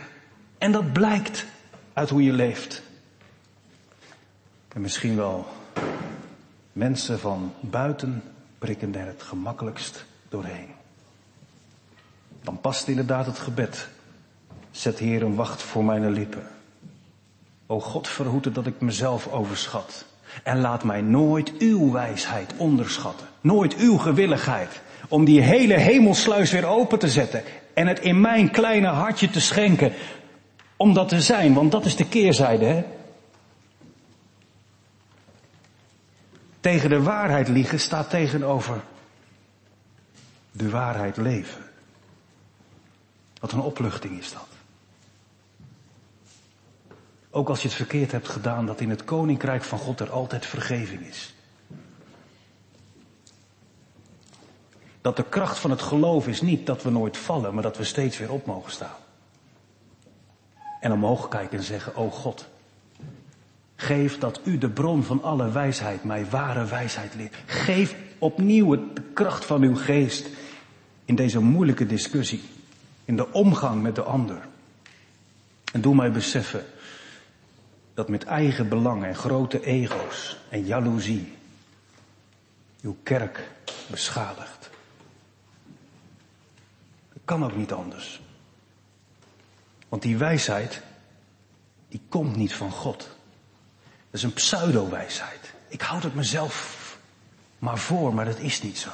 [0.58, 1.46] En dat blijkt
[1.92, 2.82] uit hoe je leeft.
[4.68, 5.46] En misschien wel
[6.72, 8.22] mensen van buiten
[8.58, 10.68] prikken er het gemakkelijkst doorheen.
[12.42, 13.88] Dan past inderdaad het gebed.
[14.70, 16.46] Zet Heer een wacht voor mijn lippen.
[17.66, 20.04] O God, verhoede dat ik mezelf overschat.
[20.42, 23.26] En laat mij nooit uw wijsheid onderschatten.
[23.40, 24.80] Nooit uw gewilligheid.
[25.08, 27.42] Om die hele hemelsluis weer open te zetten.
[27.74, 29.92] En het in mijn kleine hartje te schenken.
[30.76, 32.84] Om dat te zijn, want dat is de keerzijde, hè?
[36.60, 38.80] Tegen de waarheid liegen staat tegenover
[40.52, 41.62] de waarheid leven.
[43.40, 44.57] Wat een opluchting is dat.
[47.38, 50.46] Ook als je het verkeerd hebt gedaan, dat in het koninkrijk van God er altijd
[50.46, 51.34] vergeving is.
[55.00, 57.84] Dat de kracht van het geloof is niet dat we nooit vallen, maar dat we
[57.84, 58.96] steeds weer op mogen staan.
[60.80, 62.48] En omhoog kijken en zeggen, o God,
[63.76, 67.34] geef dat u de bron van alle wijsheid, mij ware wijsheid leert.
[67.46, 70.28] Geef opnieuw de kracht van uw geest
[71.04, 72.42] in deze moeilijke discussie,
[73.04, 74.46] in de omgang met de ander.
[75.72, 76.64] En doe mij beseffen
[77.98, 81.36] dat met eigen belangen en grote ego's en jaloezie
[82.80, 83.50] uw kerk
[83.86, 84.70] beschadigt.
[87.12, 88.20] Dat kan ook niet anders.
[89.88, 90.82] Want die wijsheid,
[91.88, 92.98] die komt niet van God.
[92.98, 93.08] Dat
[94.10, 95.52] is een pseudo-wijsheid.
[95.68, 96.98] Ik houd het mezelf
[97.58, 98.90] maar voor, maar dat is niet zo.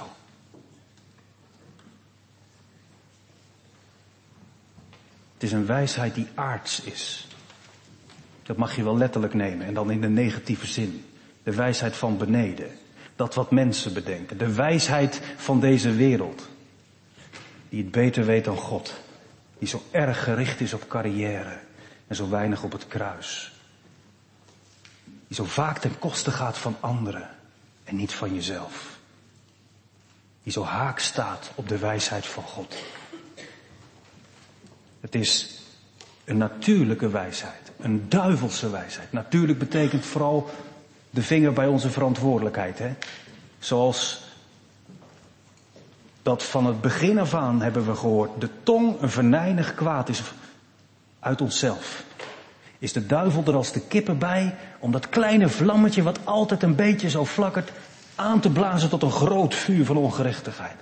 [5.32, 7.26] Het is een wijsheid die aards is.
[8.44, 11.04] Dat mag je wel letterlijk nemen en dan in de negatieve zin.
[11.42, 12.70] De wijsheid van beneden.
[13.16, 14.38] Dat wat mensen bedenken.
[14.38, 16.48] De wijsheid van deze wereld.
[17.68, 18.94] Die het beter weet dan God.
[19.58, 21.58] Die zo erg gericht is op carrière
[22.06, 23.52] en zo weinig op het kruis.
[25.04, 27.30] Die zo vaak ten koste gaat van anderen
[27.84, 28.98] en niet van jezelf.
[30.42, 32.76] Die zo haak staat op de wijsheid van God.
[35.00, 35.62] Het is
[36.24, 39.12] een natuurlijke wijsheid, een duivelse wijsheid.
[39.12, 40.50] Natuurlijk betekent vooral
[41.10, 42.78] de vinger bij onze verantwoordelijkheid.
[42.78, 42.94] Hè?
[43.58, 44.24] Zoals
[46.22, 50.22] dat van het begin af aan hebben we gehoord, de tong een venijnig kwaad is
[51.20, 52.04] uit onszelf.
[52.78, 56.74] Is de duivel er als de kippen bij om dat kleine vlammetje wat altijd een
[56.74, 57.72] beetje zo flakkert
[58.14, 60.76] aan te blazen tot een groot vuur van ongerechtigheid.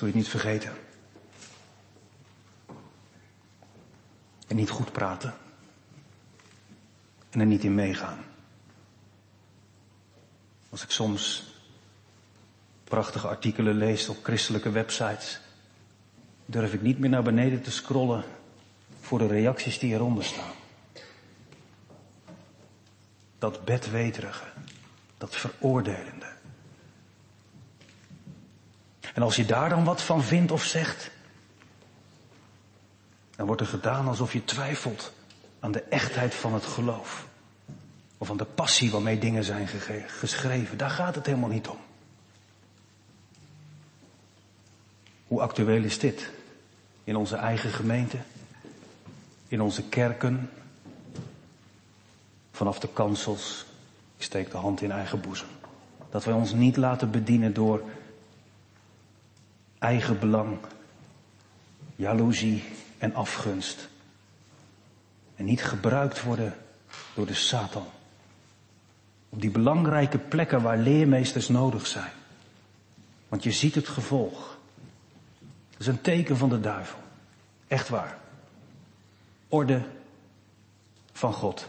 [0.00, 0.72] Zul je het niet vergeten.
[4.46, 5.34] En niet goed praten.
[7.30, 8.24] En er niet in meegaan.
[10.70, 11.52] Als ik soms
[12.84, 15.40] prachtige artikelen lees op christelijke websites,
[16.46, 18.24] durf ik niet meer naar beneden te scrollen
[19.00, 20.54] voor de reacties die eronder staan.
[23.38, 24.44] Dat bedweterige,
[25.18, 26.39] dat veroordelende.
[29.14, 31.10] En als je daar dan wat van vindt of zegt,
[33.36, 35.12] dan wordt er gedaan alsof je twijfelt
[35.60, 37.26] aan de echtheid van het geloof.
[38.18, 39.68] Of aan de passie waarmee dingen zijn
[40.06, 40.78] geschreven.
[40.78, 41.78] Daar gaat het helemaal niet om.
[45.26, 46.30] Hoe actueel is dit?
[47.04, 48.16] In onze eigen gemeente?
[49.48, 50.50] In onze kerken?
[52.52, 53.66] Vanaf de kansels?
[54.16, 55.48] Ik steek de hand in eigen boezem.
[56.10, 57.82] Dat wij ons niet laten bedienen door
[59.80, 60.58] eigen belang,
[61.96, 62.64] jaloezie
[62.98, 63.88] en afgunst.
[65.36, 66.56] En niet gebruikt worden
[67.14, 67.86] door de Satan.
[69.28, 72.12] Op die belangrijke plekken waar leermeesters nodig zijn.
[73.28, 74.58] Want je ziet het gevolg.
[75.70, 76.98] Dat is een teken van de duivel.
[77.68, 78.18] Echt waar.
[79.48, 79.82] Orde
[81.12, 81.68] van God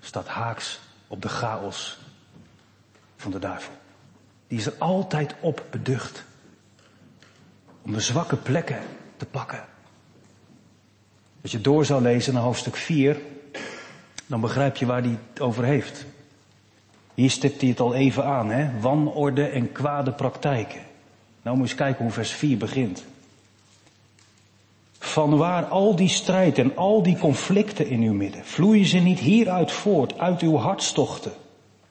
[0.00, 1.98] staat haaks op de chaos
[3.16, 3.72] van de duivel.
[4.46, 6.24] Die is er altijd op beducht.
[7.86, 8.78] Om de zwakke plekken
[9.16, 9.64] te pakken.
[11.42, 13.20] Als je door zou lezen naar hoofdstuk 4,
[14.26, 16.06] dan begrijp je waar hij het over heeft.
[17.14, 18.80] Hier stipt hij het al even aan, hè?
[18.80, 20.80] Wanorde en kwade praktijken.
[21.42, 23.04] Nou moet eens kijken hoe vers 4 begint.
[24.98, 28.44] Van waar al die strijd en al die conflicten in uw midden?
[28.44, 31.32] Vloeien ze niet hieruit voort, uit uw hartstochten,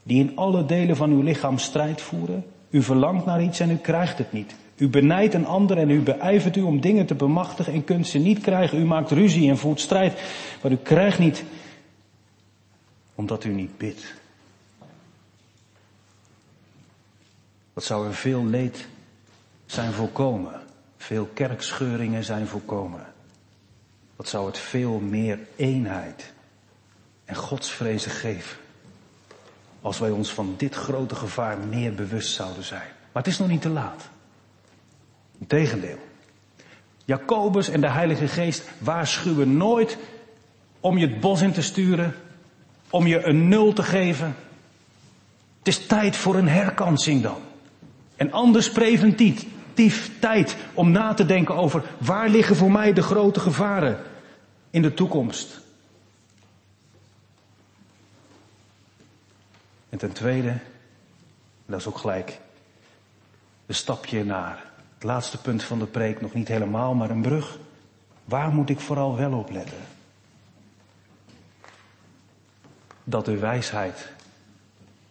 [0.03, 2.45] die in alle delen van uw lichaam strijd voeren?
[2.69, 4.55] U verlangt naar iets en u krijgt het niet.
[4.77, 8.17] U benijdt een ander en u beijvert u om dingen te bemachtigen en kunt ze
[8.17, 8.79] niet krijgen.
[8.79, 10.21] U maakt ruzie en voert strijd,
[10.61, 11.43] maar u krijgt niet
[13.15, 14.13] omdat u niet bidt.
[17.73, 18.87] Wat zou er veel leed
[19.65, 20.61] zijn voorkomen?
[20.97, 23.05] Veel kerkscheuringen zijn voorkomen.
[24.15, 26.33] Wat zou het veel meer eenheid
[27.25, 28.57] en godsvrezen geven?
[29.81, 32.89] Als wij ons van dit grote gevaar meer bewust zouden zijn.
[33.11, 34.09] Maar het is nog niet te laat.
[35.39, 35.99] Integendeel.
[37.05, 39.97] Jacobus en de Heilige Geest waarschuwen nooit
[40.79, 42.15] om je het bos in te sturen,
[42.89, 44.35] om je een nul te geven.
[45.57, 47.41] Het is tijd voor een herkansing dan.
[48.15, 53.39] En anders preventief tijd om na te denken over waar liggen voor mij de grote
[53.39, 53.99] gevaren
[54.69, 55.61] in de toekomst.
[59.89, 60.57] En ten tweede,
[61.65, 62.39] dat is ook gelijk
[63.65, 64.63] een stapje naar
[64.95, 67.57] het laatste punt van de preek, nog niet helemaal, maar een brug.
[68.25, 69.77] Waar moet ik vooral wel op letten?
[73.03, 74.11] Dat de wijsheid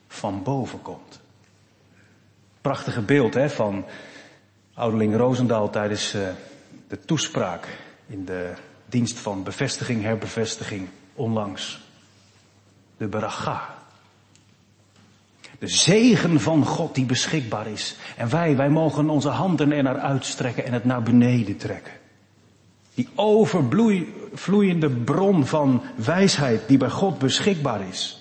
[0.08, 1.20] van boven komt.
[2.60, 3.84] Prachtige beeld hè, van
[4.74, 6.28] ouderling Roosendaal tijdens uh,
[6.88, 8.52] de toespraak in de
[8.86, 11.80] dienst van bevestiging, herbevestiging onlangs.
[12.96, 13.73] De beracha.
[15.58, 17.96] De zegen van God die beschikbaar is.
[18.16, 21.92] En wij, wij mogen onze handen er naar uitstrekken en het naar beneden trekken.
[22.94, 28.18] Die overvloeiende bron van wijsheid die bij God beschikbaar is.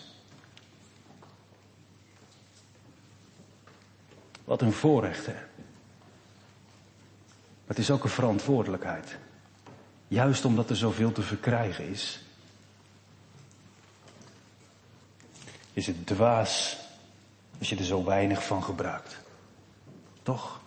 [4.44, 5.36] Wat een voorrecht, hè.
[7.68, 9.18] Het is ook een verantwoordelijkheid.
[10.08, 12.24] Juist omdat er zoveel te verkrijgen is.
[15.74, 16.83] Is het dwaas
[17.60, 19.18] als je er zo weinig van gebruikt.
[20.24, 20.62] Toch?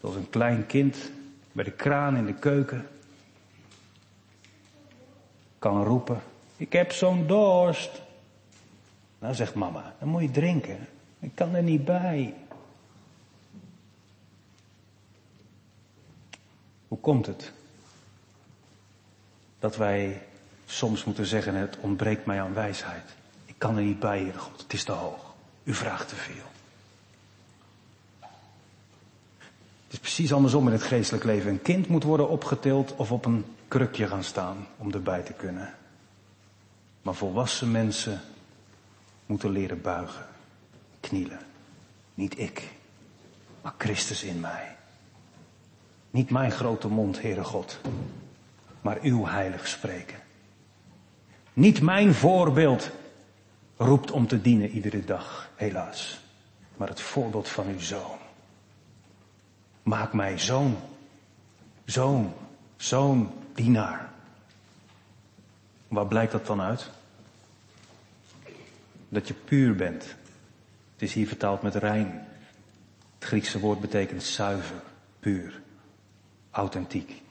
[0.00, 1.10] Zoals een klein kind
[1.52, 2.88] bij de kraan in de keuken
[5.58, 6.22] kan roepen,
[6.56, 8.02] Ik heb zo'n dorst.
[9.18, 10.88] Nou, zegt mama, dan moet je drinken.
[11.18, 12.34] Ik kan er niet bij.
[16.88, 17.52] Hoe komt het
[19.60, 20.22] dat wij
[20.66, 23.04] soms moeten zeggen, het ontbreekt mij aan wijsheid.
[23.44, 25.34] Ik kan er niet bij, Heer God, het is te hoog.
[25.62, 26.48] U vraagt te veel.
[29.84, 31.50] Het is precies andersom in het geestelijk leven.
[31.50, 35.74] Een kind moet worden opgetild of op een krukje gaan staan om erbij te kunnen.
[37.02, 38.20] Maar volwassen mensen
[39.26, 40.26] moeten leren buigen,
[41.00, 41.40] knielen.
[42.14, 42.68] Niet ik,
[43.62, 44.76] maar Christus in mij.
[46.10, 47.80] Niet mijn grote mond, Heere God,
[48.80, 50.18] maar uw heilig spreken.
[51.52, 52.90] Niet mijn voorbeeld
[53.76, 56.20] roept om te dienen iedere dag, helaas,
[56.76, 58.18] maar het voorbeeld van uw zoon.
[59.82, 60.76] Maak mij zoon,
[61.84, 62.34] zoon,
[62.76, 64.12] zoon, dienaar.
[65.88, 66.90] Waar blijkt dat dan uit?
[69.08, 70.02] Dat je puur bent.
[70.92, 72.26] Het is hier vertaald met rein.
[73.18, 74.82] Het Griekse woord betekent zuiver,
[75.20, 75.60] puur,
[76.50, 77.22] authentiek.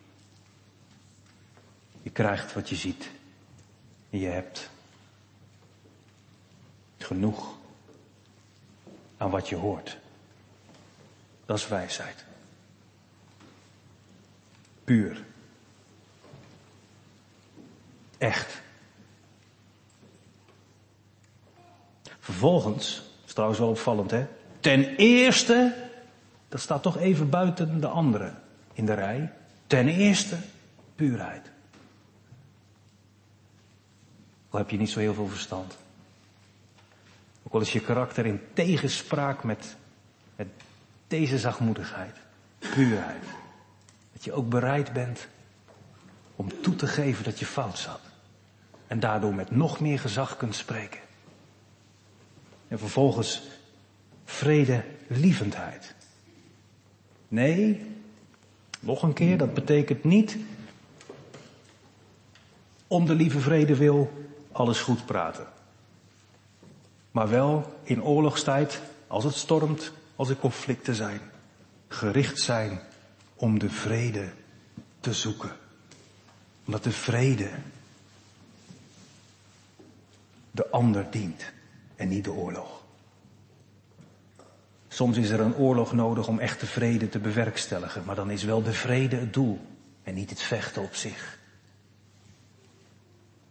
[2.02, 3.10] Je krijgt wat je ziet.
[4.10, 4.70] En je hebt
[6.98, 7.58] genoeg
[9.18, 9.98] aan wat je hoort.
[11.46, 12.26] Dat is wijsheid.
[14.84, 15.24] Puur.
[18.18, 18.62] Echt.
[22.20, 24.26] Vervolgens, dat is trouwens wel opvallend hè.
[24.60, 25.88] Ten eerste,
[26.50, 28.34] dat staat toch even buiten de andere
[28.74, 29.34] in de rij.
[29.68, 30.38] Ten eerste,
[30.96, 31.52] puurheid.
[34.50, 35.78] Al heb je niet zo heel veel verstand.
[37.44, 39.76] Ook al is je karakter in tegenspraak met,
[40.36, 40.48] met
[41.08, 42.16] deze zachtmoedigheid,
[42.60, 43.24] puurheid.
[44.14, 45.28] Dat je ook bereid bent
[46.36, 48.02] om toe te geven dat je fout zat.
[48.88, 51.00] En daardoor met nog meer gezag kunt spreken.
[52.68, 53.42] En vervolgens
[54.26, 55.96] vrede, lievendheid.
[57.28, 57.86] Nee,
[58.80, 60.38] nog een keer, dat betekent niet
[62.88, 64.28] om de lieve vrede wil
[64.60, 65.48] alles goed praten.
[67.12, 71.22] Maar wel in oorlogstijd, als het stormt, als er conflicten zijn,
[71.88, 72.80] gericht zijn
[73.36, 74.30] om de vrede
[75.00, 75.52] te zoeken.
[76.66, 77.50] Omdat de vrede
[80.52, 81.52] de ander dient
[81.96, 82.84] en niet de oorlog.
[84.88, 88.64] Soms is er een oorlog nodig om echte vrede te bewerkstelligen, maar dan is wel
[88.64, 89.60] de vrede het doel
[90.04, 91.39] en niet het vechten op zich.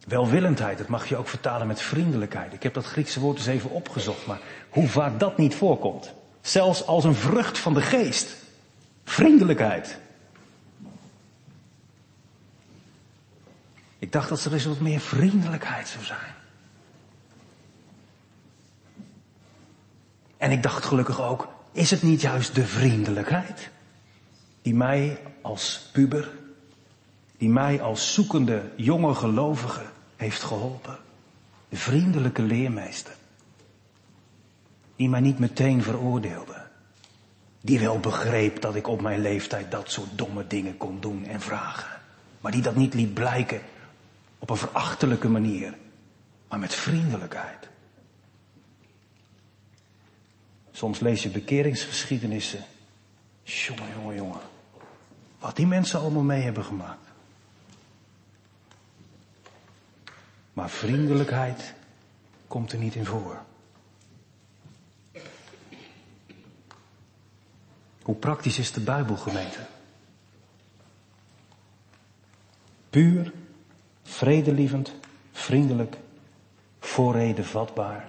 [0.09, 2.53] Welwillendheid, dat mag je ook vertalen met vriendelijkheid.
[2.53, 4.39] Ik heb dat Griekse woord eens even opgezocht, maar
[4.69, 6.13] hoe vaak dat niet voorkomt.
[6.41, 8.35] Zelfs als een vrucht van de geest.
[9.03, 9.97] Vriendelijkheid.
[13.99, 16.33] Ik dacht dat er eens wat meer vriendelijkheid zou zijn.
[20.37, 23.69] En ik dacht gelukkig ook, is het niet juist de vriendelijkheid
[24.61, 26.29] die mij als puber,
[27.37, 29.88] die mij als zoekende jonge gelovige
[30.19, 30.97] heeft geholpen?
[31.69, 33.13] De vriendelijke leermeester,
[34.95, 36.67] die mij niet meteen veroordeelde,
[37.61, 41.41] die wel begreep dat ik op mijn leeftijd dat soort domme dingen kon doen en
[41.41, 42.01] vragen,
[42.41, 43.61] maar die dat niet liet blijken
[44.39, 45.73] op een verachtelijke manier,
[46.49, 47.67] maar met vriendelijkheid.
[50.71, 52.63] Soms lees je bekeringsgeschiedenissen.
[53.43, 54.41] Jongen, jongen, jongen.
[55.39, 57.08] Wat die mensen allemaal mee hebben gemaakt.
[60.59, 61.73] Maar vriendelijkheid
[62.47, 63.41] komt er niet in voor.
[68.01, 69.59] Hoe praktisch is de Bijbel, gemeente?
[72.89, 73.33] Puur,
[74.03, 74.93] vredelievend,
[75.31, 75.97] vriendelijk,
[76.79, 78.07] voorreden vatbaar.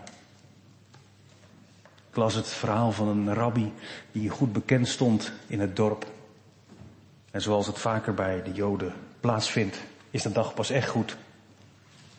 [2.11, 3.73] Ik las het verhaal van een rabbi
[4.13, 6.07] die goed bekend stond in het dorp.
[7.31, 9.79] En zoals het vaker bij de Joden plaatsvindt,
[10.11, 11.17] is de dag pas echt goed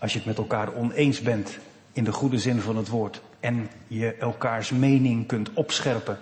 [0.01, 1.57] als je het met elkaar oneens bent
[1.93, 6.17] in de goede zin van het woord en je elkaars mening kunt opscherpen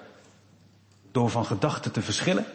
[1.12, 2.46] door van gedachten te verschillen.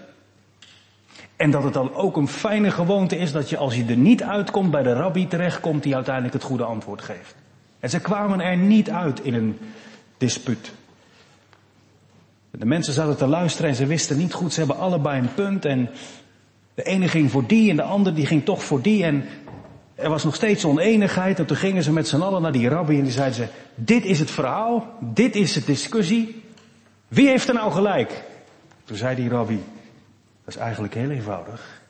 [1.36, 4.22] En dat het dan ook een fijne gewoonte is dat je als je er niet
[4.22, 7.34] uitkomt bij de rabbi terechtkomt die uiteindelijk het goede antwoord geeft.
[7.80, 9.58] En ze kwamen er niet uit in een
[10.18, 10.72] dispuut.
[12.50, 15.64] De mensen zaten te luisteren en ze wisten niet goed, ze hebben allebei een punt
[15.64, 15.90] en
[16.74, 19.24] de ene ging voor die en de ander die ging toch voor die en
[19.94, 22.96] er was nog steeds oneenigheid en toen gingen ze met z'n allen naar die rabbi
[22.96, 26.42] en die zeiden ze, dit is het verhaal, dit is de discussie,
[27.08, 28.22] wie heeft er nou gelijk?
[28.84, 29.64] Toen zei die rabbi,
[30.44, 31.82] dat is eigenlijk heel eenvoudig.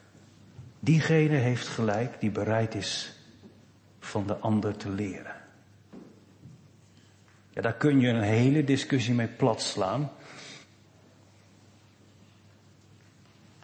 [0.81, 3.13] Diegene heeft gelijk die bereid is
[4.01, 5.35] van de ander te leren.
[7.51, 10.11] Ja, daar kun je een hele discussie mee plat slaan.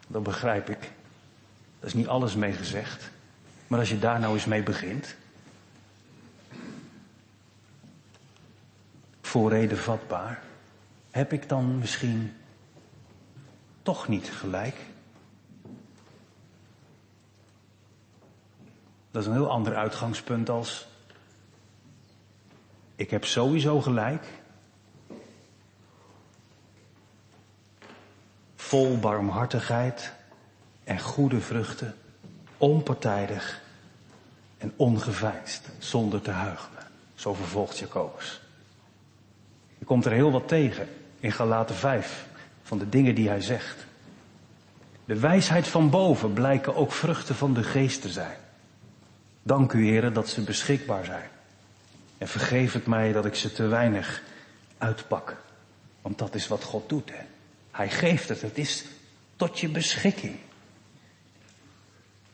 [0.06, 0.90] Dat begrijp ik.
[1.80, 3.10] Dat is niet alles mee gezegd.
[3.70, 5.16] Maar als je daar nou eens mee begint.
[9.20, 10.42] Voor reden vatbaar.
[11.10, 12.36] Heb ik dan misschien
[13.82, 14.76] toch niet gelijk?
[19.10, 20.88] Dat is een heel ander uitgangspunt als
[22.94, 24.26] ik heb sowieso gelijk.
[28.56, 30.12] Vol barmhartigheid
[30.84, 31.94] en goede vruchten,
[32.60, 33.60] onpartijdig
[34.58, 36.86] en ongeveinsd, zonder te huichelen.
[37.14, 38.40] Zo vervolgt Jacobus.
[39.78, 40.88] Je komt er heel wat tegen
[41.20, 42.26] in Galaten 5
[42.62, 43.86] van de dingen die hij zegt.
[45.04, 48.36] De wijsheid van boven blijken ook vruchten van de geest te zijn.
[49.42, 51.28] Dank u, heren, dat ze beschikbaar zijn.
[52.18, 54.22] En vergeef het mij dat ik ze te weinig
[54.78, 55.36] uitpak.
[56.02, 57.10] Want dat is wat God doet.
[57.10, 57.24] Hè?
[57.70, 58.42] Hij geeft het.
[58.42, 58.84] Het is
[59.36, 60.36] tot je beschikking.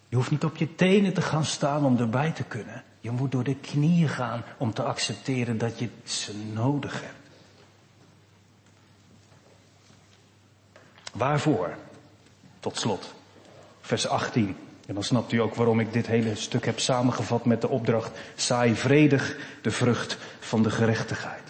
[0.09, 2.83] Je hoeft niet op je tenen te gaan staan om erbij te kunnen.
[3.01, 7.15] Je moet door de knieën gaan om te accepteren dat je ze nodig hebt.
[11.13, 11.77] Waarvoor?
[12.61, 13.15] Tot slot.
[13.81, 14.57] Vers 18.
[14.87, 18.19] En dan snapt u ook waarom ik dit hele stuk heb samengevat met de opdracht,
[18.35, 21.43] saai vredig de vrucht van de gerechtigheid.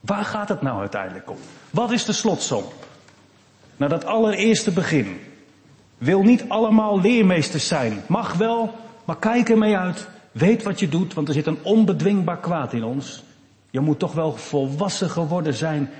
[0.00, 1.38] Waar gaat het nou uiteindelijk om?
[1.70, 2.64] Wat is de slotsom?
[3.76, 5.20] Nou, dat allereerste begin.
[6.00, 8.02] Wil niet allemaal leermeesters zijn.
[8.06, 8.74] Mag wel,
[9.04, 10.08] maar kijk ermee uit.
[10.32, 13.22] Weet wat je doet, want er zit een onbedwingbaar kwaad in ons.
[13.70, 15.90] Je moet toch wel volwassen geworden zijn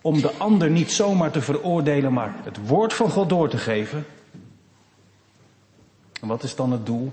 [0.00, 4.06] om de ander niet zomaar te veroordelen, maar het woord van God door te geven.
[6.20, 7.12] En wat is dan het doel?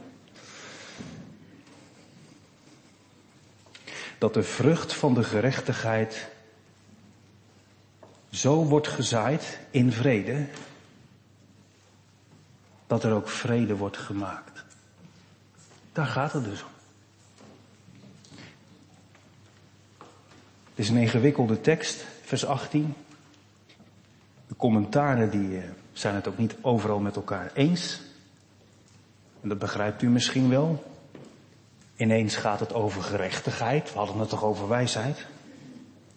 [4.18, 6.30] Dat de vrucht van de gerechtigheid
[8.32, 10.46] zo wordt gezaaid in vrede,
[12.92, 14.64] dat er ook vrede wordt gemaakt.
[15.92, 16.70] Daar gaat het dus om.
[20.70, 22.94] Het is een ingewikkelde tekst, vers 18.
[24.48, 25.64] De commentaren die eh,
[25.94, 28.02] zijn het ook niet overal met elkaar eens.
[29.42, 30.94] En dat begrijpt u misschien wel.
[31.96, 33.92] Ineens gaat het over gerechtigheid.
[33.94, 35.26] We hadden het toch over wijsheid.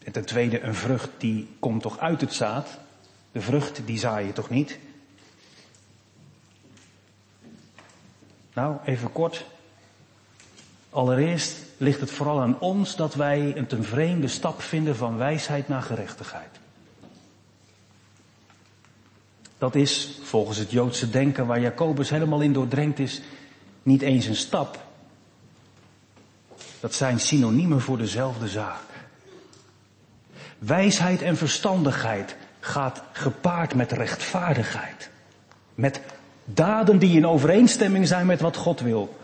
[0.05, 2.79] En ten tweede, een vrucht die komt toch uit het zaad.
[3.33, 4.79] De vrucht die zaai je toch niet?
[8.55, 9.45] Nou, even kort.
[10.91, 15.69] Allereerst ligt het vooral aan ons dat wij een ten vreemde stap vinden van wijsheid
[15.69, 16.59] naar gerechtigheid.
[19.59, 23.23] Dat is, volgens het Joodse denken waar Jacobus helemaal in doordrenkt is,
[23.83, 24.83] niet eens een stap.
[26.81, 28.83] Dat zijn synoniemen voor dezelfde zaak.
[30.59, 35.11] Wijsheid en verstandigheid gaat gepaard met rechtvaardigheid.
[35.75, 36.01] Met
[36.45, 39.17] daden die in overeenstemming zijn met wat God wil.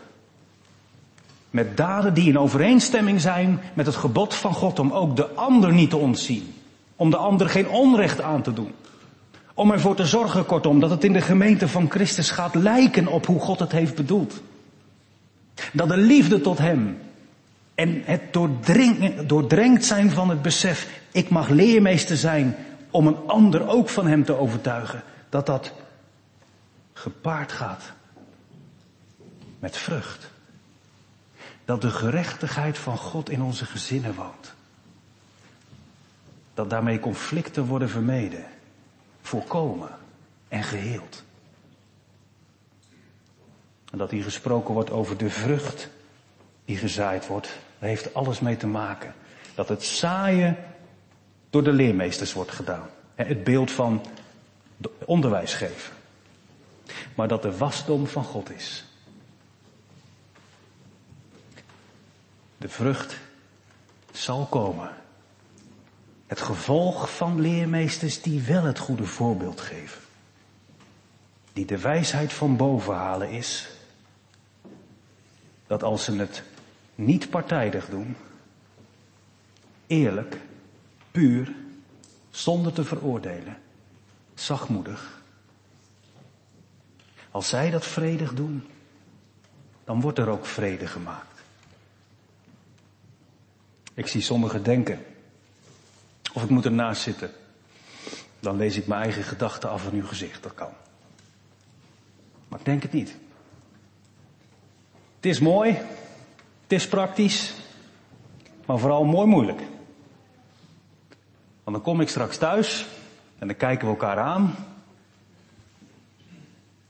[1.49, 5.73] Met daden die in overeenstemming zijn met het gebod van God om ook de ander
[5.73, 6.53] niet te ontzien.
[6.95, 8.71] Om de ander geen onrecht aan te doen.
[9.53, 13.25] Om ervoor te zorgen, kortom, dat het in de gemeente van Christus gaat lijken op
[13.25, 14.41] hoe God het heeft bedoeld.
[15.73, 16.97] Dat de liefde tot Hem
[17.75, 18.21] en het
[19.27, 22.55] doordrenkt zijn van het besef, ik mag leermeester zijn
[22.91, 25.73] om een ander ook van Hem te overtuigen, dat dat
[27.01, 27.91] gepaard gaat
[29.59, 30.29] met vrucht.
[31.65, 34.53] Dat de gerechtigheid van God in onze gezinnen woont.
[36.53, 38.45] Dat daarmee conflicten worden vermeden
[39.21, 39.89] voorkomen
[40.47, 41.23] en geheeld.
[43.91, 45.89] En dat hier gesproken wordt over de vrucht
[46.65, 47.47] die gezaaid wordt,
[47.79, 49.13] daar heeft alles mee te maken.
[49.55, 50.57] Dat het zaaien
[51.49, 52.89] door de leermeesters wordt gedaan.
[53.15, 54.05] Het beeld van
[55.05, 55.99] onderwijs geven.
[57.15, 58.85] Maar dat de wasdom van God is.
[62.57, 63.17] De vrucht
[64.11, 64.89] zal komen
[66.31, 70.01] het gevolg van leermeesters die wel het goede voorbeeld geven.
[71.53, 73.69] Die de wijsheid van boven halen is
[75.67, 76.43] dat als ze het
[76.95, 78.15] niet partijdig doen,
[79.87, 80.37] eerlijk,
[81.11, 81.53] puur,
[82.29, 83.57] zonder te veroordelen,
[84.33, 85.20] zachtmoedig.
[87.31, 88.67] Als zij dat vredig doen,
[89.83, 91.39] dan wordt er ook vrede gemaakt.
[93.93, 95.05] Ik zie sommigen denken,
[96.33, 97.31] of ik moet ernaast zitten.
[98.39, 100.43] Dan lees ik mijn eigen gedachten af in uw gezicht.
[100.43, 100.71] Dat kan.
[102.47, 103.15] Maar ik denk het niet.
[105.15, 105.71] Het is mooi
[106.61, 107.53] Het is praktisch,
[108.65, 109.61] maar vooral mooi moeilijk.
[111.63, 112.85] Want dan kom ik straks thuis
[113.39, 114.55] en dan kijken we elkaar aan.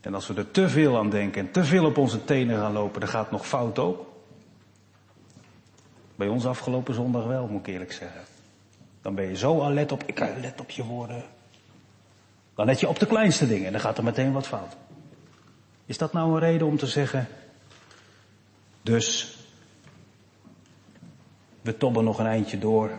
[0.01, 2.73] En als we er te veel aan denken en te veel op onze tenen gaan
[2.73, 4.09] lopen, dan gaat het nog fout ook.
[6.15, 8.21] Bij ons afgelopen zondag wel, moet ik eerlijk zeggen.
[9.01, 11.23] Dan ben je zo alert op, ik let op je woorden.
[12.55, 14.75] Dan let je op de kleinste dingen en dan gaat er meteen wat fout.
[15.85, 17.27] Is dat nou een reden om te zeggen,
[18.81, 19.37] dus
[21.61, 22.89] we tobben nog een eindje door.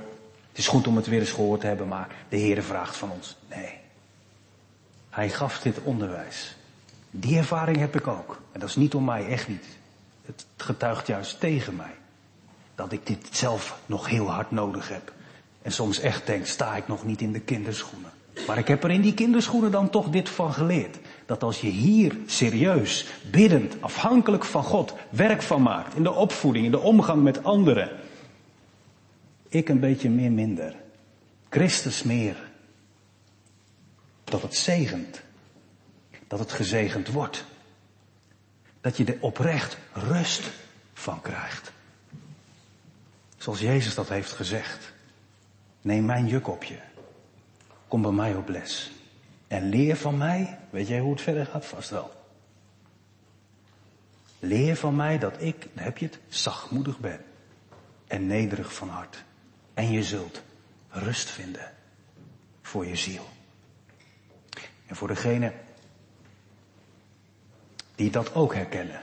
[0.48, 3.10] Het is goed om het weer eens gehoord te hebben, maar de Heer vraagt van
[3.10, 3.36] ons.
[3.48, 3.78] Nee.
[5.10, 6.56] Hij gaf dit onderwijs.
[7.14, 8.40] Die ervaring heb ik ook.
[8.52, 9.64] En dat is niet om mij, echt niet.
[10.24, 11.94] Het getuigt juist tegen mij.
[12.74, 15.12] Dat ik dit zelf nog heel hard nodig heb.
[15.62, 18.10] En soms echt denk, sta ik nog niet in de kinderschoenen.
[18.46, 20.98] Maar ik heb er in die kinderschoenen dan toch dit van geleerd.
[21.26, 25.94] Dat als je hier serieus, biddend, afhankelijk van God werk van maakt.
[25.94, 27.90] In de opvoeding, in de omgang met anderen.
[29.48, 30.76] Ik een beetje meer minder.
[31.48, 32.36] Christus meer.
[34.24, 35.22] Dat het zegent.
[36.32, 37.44] Dat het gezegend wordt.
[38.80, 40.50] Dat je er oprecht rust
[40.92, 41.72] van krijgt.
[43.36, 44.92] Zoals Jezus dat heeft gezegd.
[45.80, 46.78] Neem mijn juk op je.
[47.88, 48.92] Kom bij mij op les.
[49.46, 50.58] En leer van mij.
[50.70, 51.64] Weet jij hoe het verder gaat?
[51.64, 52.12] Vast wel.
[54.38, 57.24] Leer van mij dat ik, dan heb je het, zachtmoedig ben.
[58.06, 59.24] En nederig van hart.
[59.74, 60.42] En je zult
[60.88, 61.72] rust vinden
[62.62, 63.28] voor je ziel.
[64.86, 65.52] En voor degene
[67.94, 69.00] die dat ook herkennen.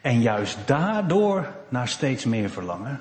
[0.00, 3.00] En juist daardoor naar steeds meer verlangen.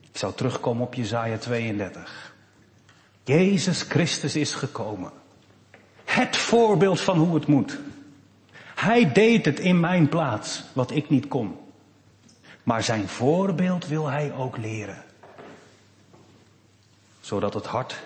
[0.00, 2.34] Ik zou terugkomen op Jezaja 32.
[3.24, 5.10] Jezus Christus is gekomen.
[6.04, 7.78] Het voorbeeld van hoe het moet.
[8.74, 11.58] Hij deed het in mijn plaats, wat ik niet kon.
[12.62, 15.04] Maar zijn voorbeeld wil hij ook leren.
[17.20, 18.02] Zodat het hart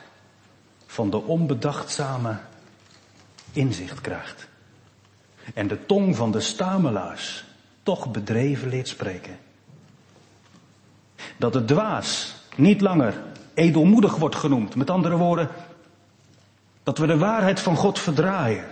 [0.87, 2.39] van de onbedachtzame
[3.53, 4.49] inzicht krijgt.
[5.55, 7.45] En de tong van de stamelaars
[7.83, 9.39] toch bedreven leert spreken.
[11.37, 13.15] Dat de dwaas niet langer
[13.55, 14.75] edelmoedig wordt genoemd.
[14.75, 15.49] Met andere woorden,
[16.83, 18.65] dat we de waarheid van God verdraaien.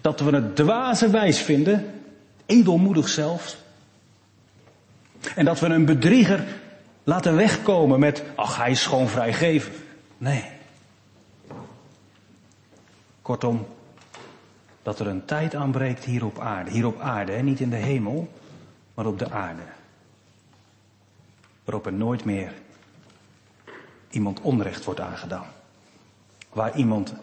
[0.00, 2.02] Dat we het dwaze wijs vinden,
[2.46, 3.56] edelmoedig zelfs.
[5.34, 6.44] En dat we een bedrieger
[7.04, 9.72] laten wegkomen met, ach hij is gewoon vrijgeven.
[10.18, 10.44] Nee.
[13.22, 13.66] Kortom,
[14.82, 16.70] dat er een tijd aanbreekt hier op aarde.
[16.70, 17.42] Hier op aarde, hè?
[17.42, 18.32] niet in de hemel,
[18.94, 19.62] maar op de aarde.
[21.64, 22.52] Waarop er nooit meer
[24.10, 25.46] iemand onrecht wordt aangedaan.
[26.52, 27.14] Waar iemand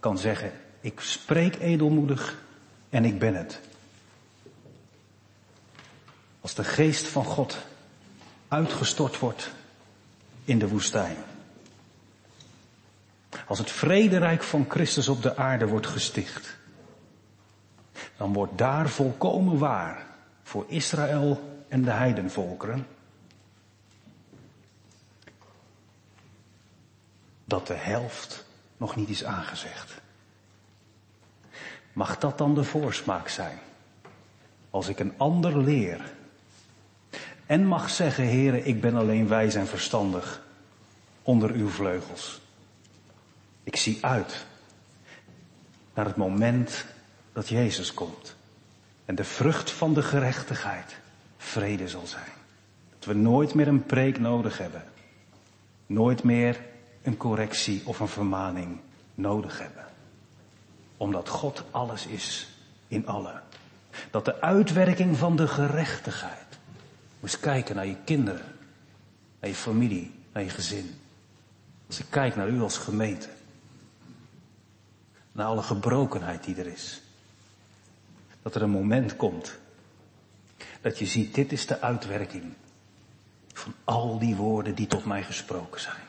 [0.00, 2.42] kan zeggen, ik spreek edelmoedig
[2.90, 3.60] en ik ben het.
[6.40, 7.58] Als de geest van God
[8.48, 9.50] uitgestort wordt
[10.44, 11.16] in de woestijn.
[13.46, 16.56] Als het vrederijk van Christus op de aarde wordt gesticht.
[18.22, 20.06] Dan wordt daar volkomen waar
[20.42, 22.86] voor Israël en de heidenvolkeren
[27.44, 28.44] dat de helft
[28.76, 30.00] nog niet is aangezegd.
[31.92, 33.58] Mag dat dan de voorsmaak zijn?
[34.70, 36.14] Als ik een ander leer
[37.46, 40.42] en mag zeggen, heren, ik ben alleen wijs en verstandig
[41.22, 42.40] onder uw vleugels.
[43.62, 44.46] Ik zie uit
[45.94, 46.90] naar het moment
[47.32, 48.36] dat Jezus komt
[49.04, 50.96] en de vrucht van de gerechtigheid
[51.36, 52.32] vrede zal zijn.
[52.98, 54.84] Dat we nooit meer een preek nodig hebben.
[55.86, 56.60] Nooit meer
[57.02, 58.80] een correctie of een vermaning
[59.14, 59.84] nodig hebben.
[60.96, 62.48] Omdat God alles is
[62.88, 63.42] in allen.
[64.10, 66.58] Dat de uitwerking van de gerechtigheid.
[67.20, 68.44] Moest kijken naar je kinderen,
[69.40, 71.00] naar je familie, naar je gezin.
[71.86, 73.28] Als ik kijk naar u als gemeente.
[75.32, 77.01] Naar alle gebrokenheid die er is.
[78.42, 79.58] Dat er een moment komt
[80.80, 82.54] dat je ziet, dit is de uitwerking
[83.52, 86.02] van al die woorden die tot mij gesproken zijn.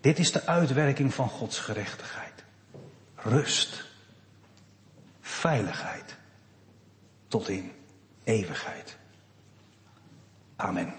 [0.00, 2.44] Dit is de uitwerking van Gods gerechtigheid.
[3.14, 3.84] Rust.
[5.20, 6.16] Veiligheid.
[7.28, 7.72] Tot in
[8.24, 8.96] eeuwigheid.
[10.56, 10.94] Amen.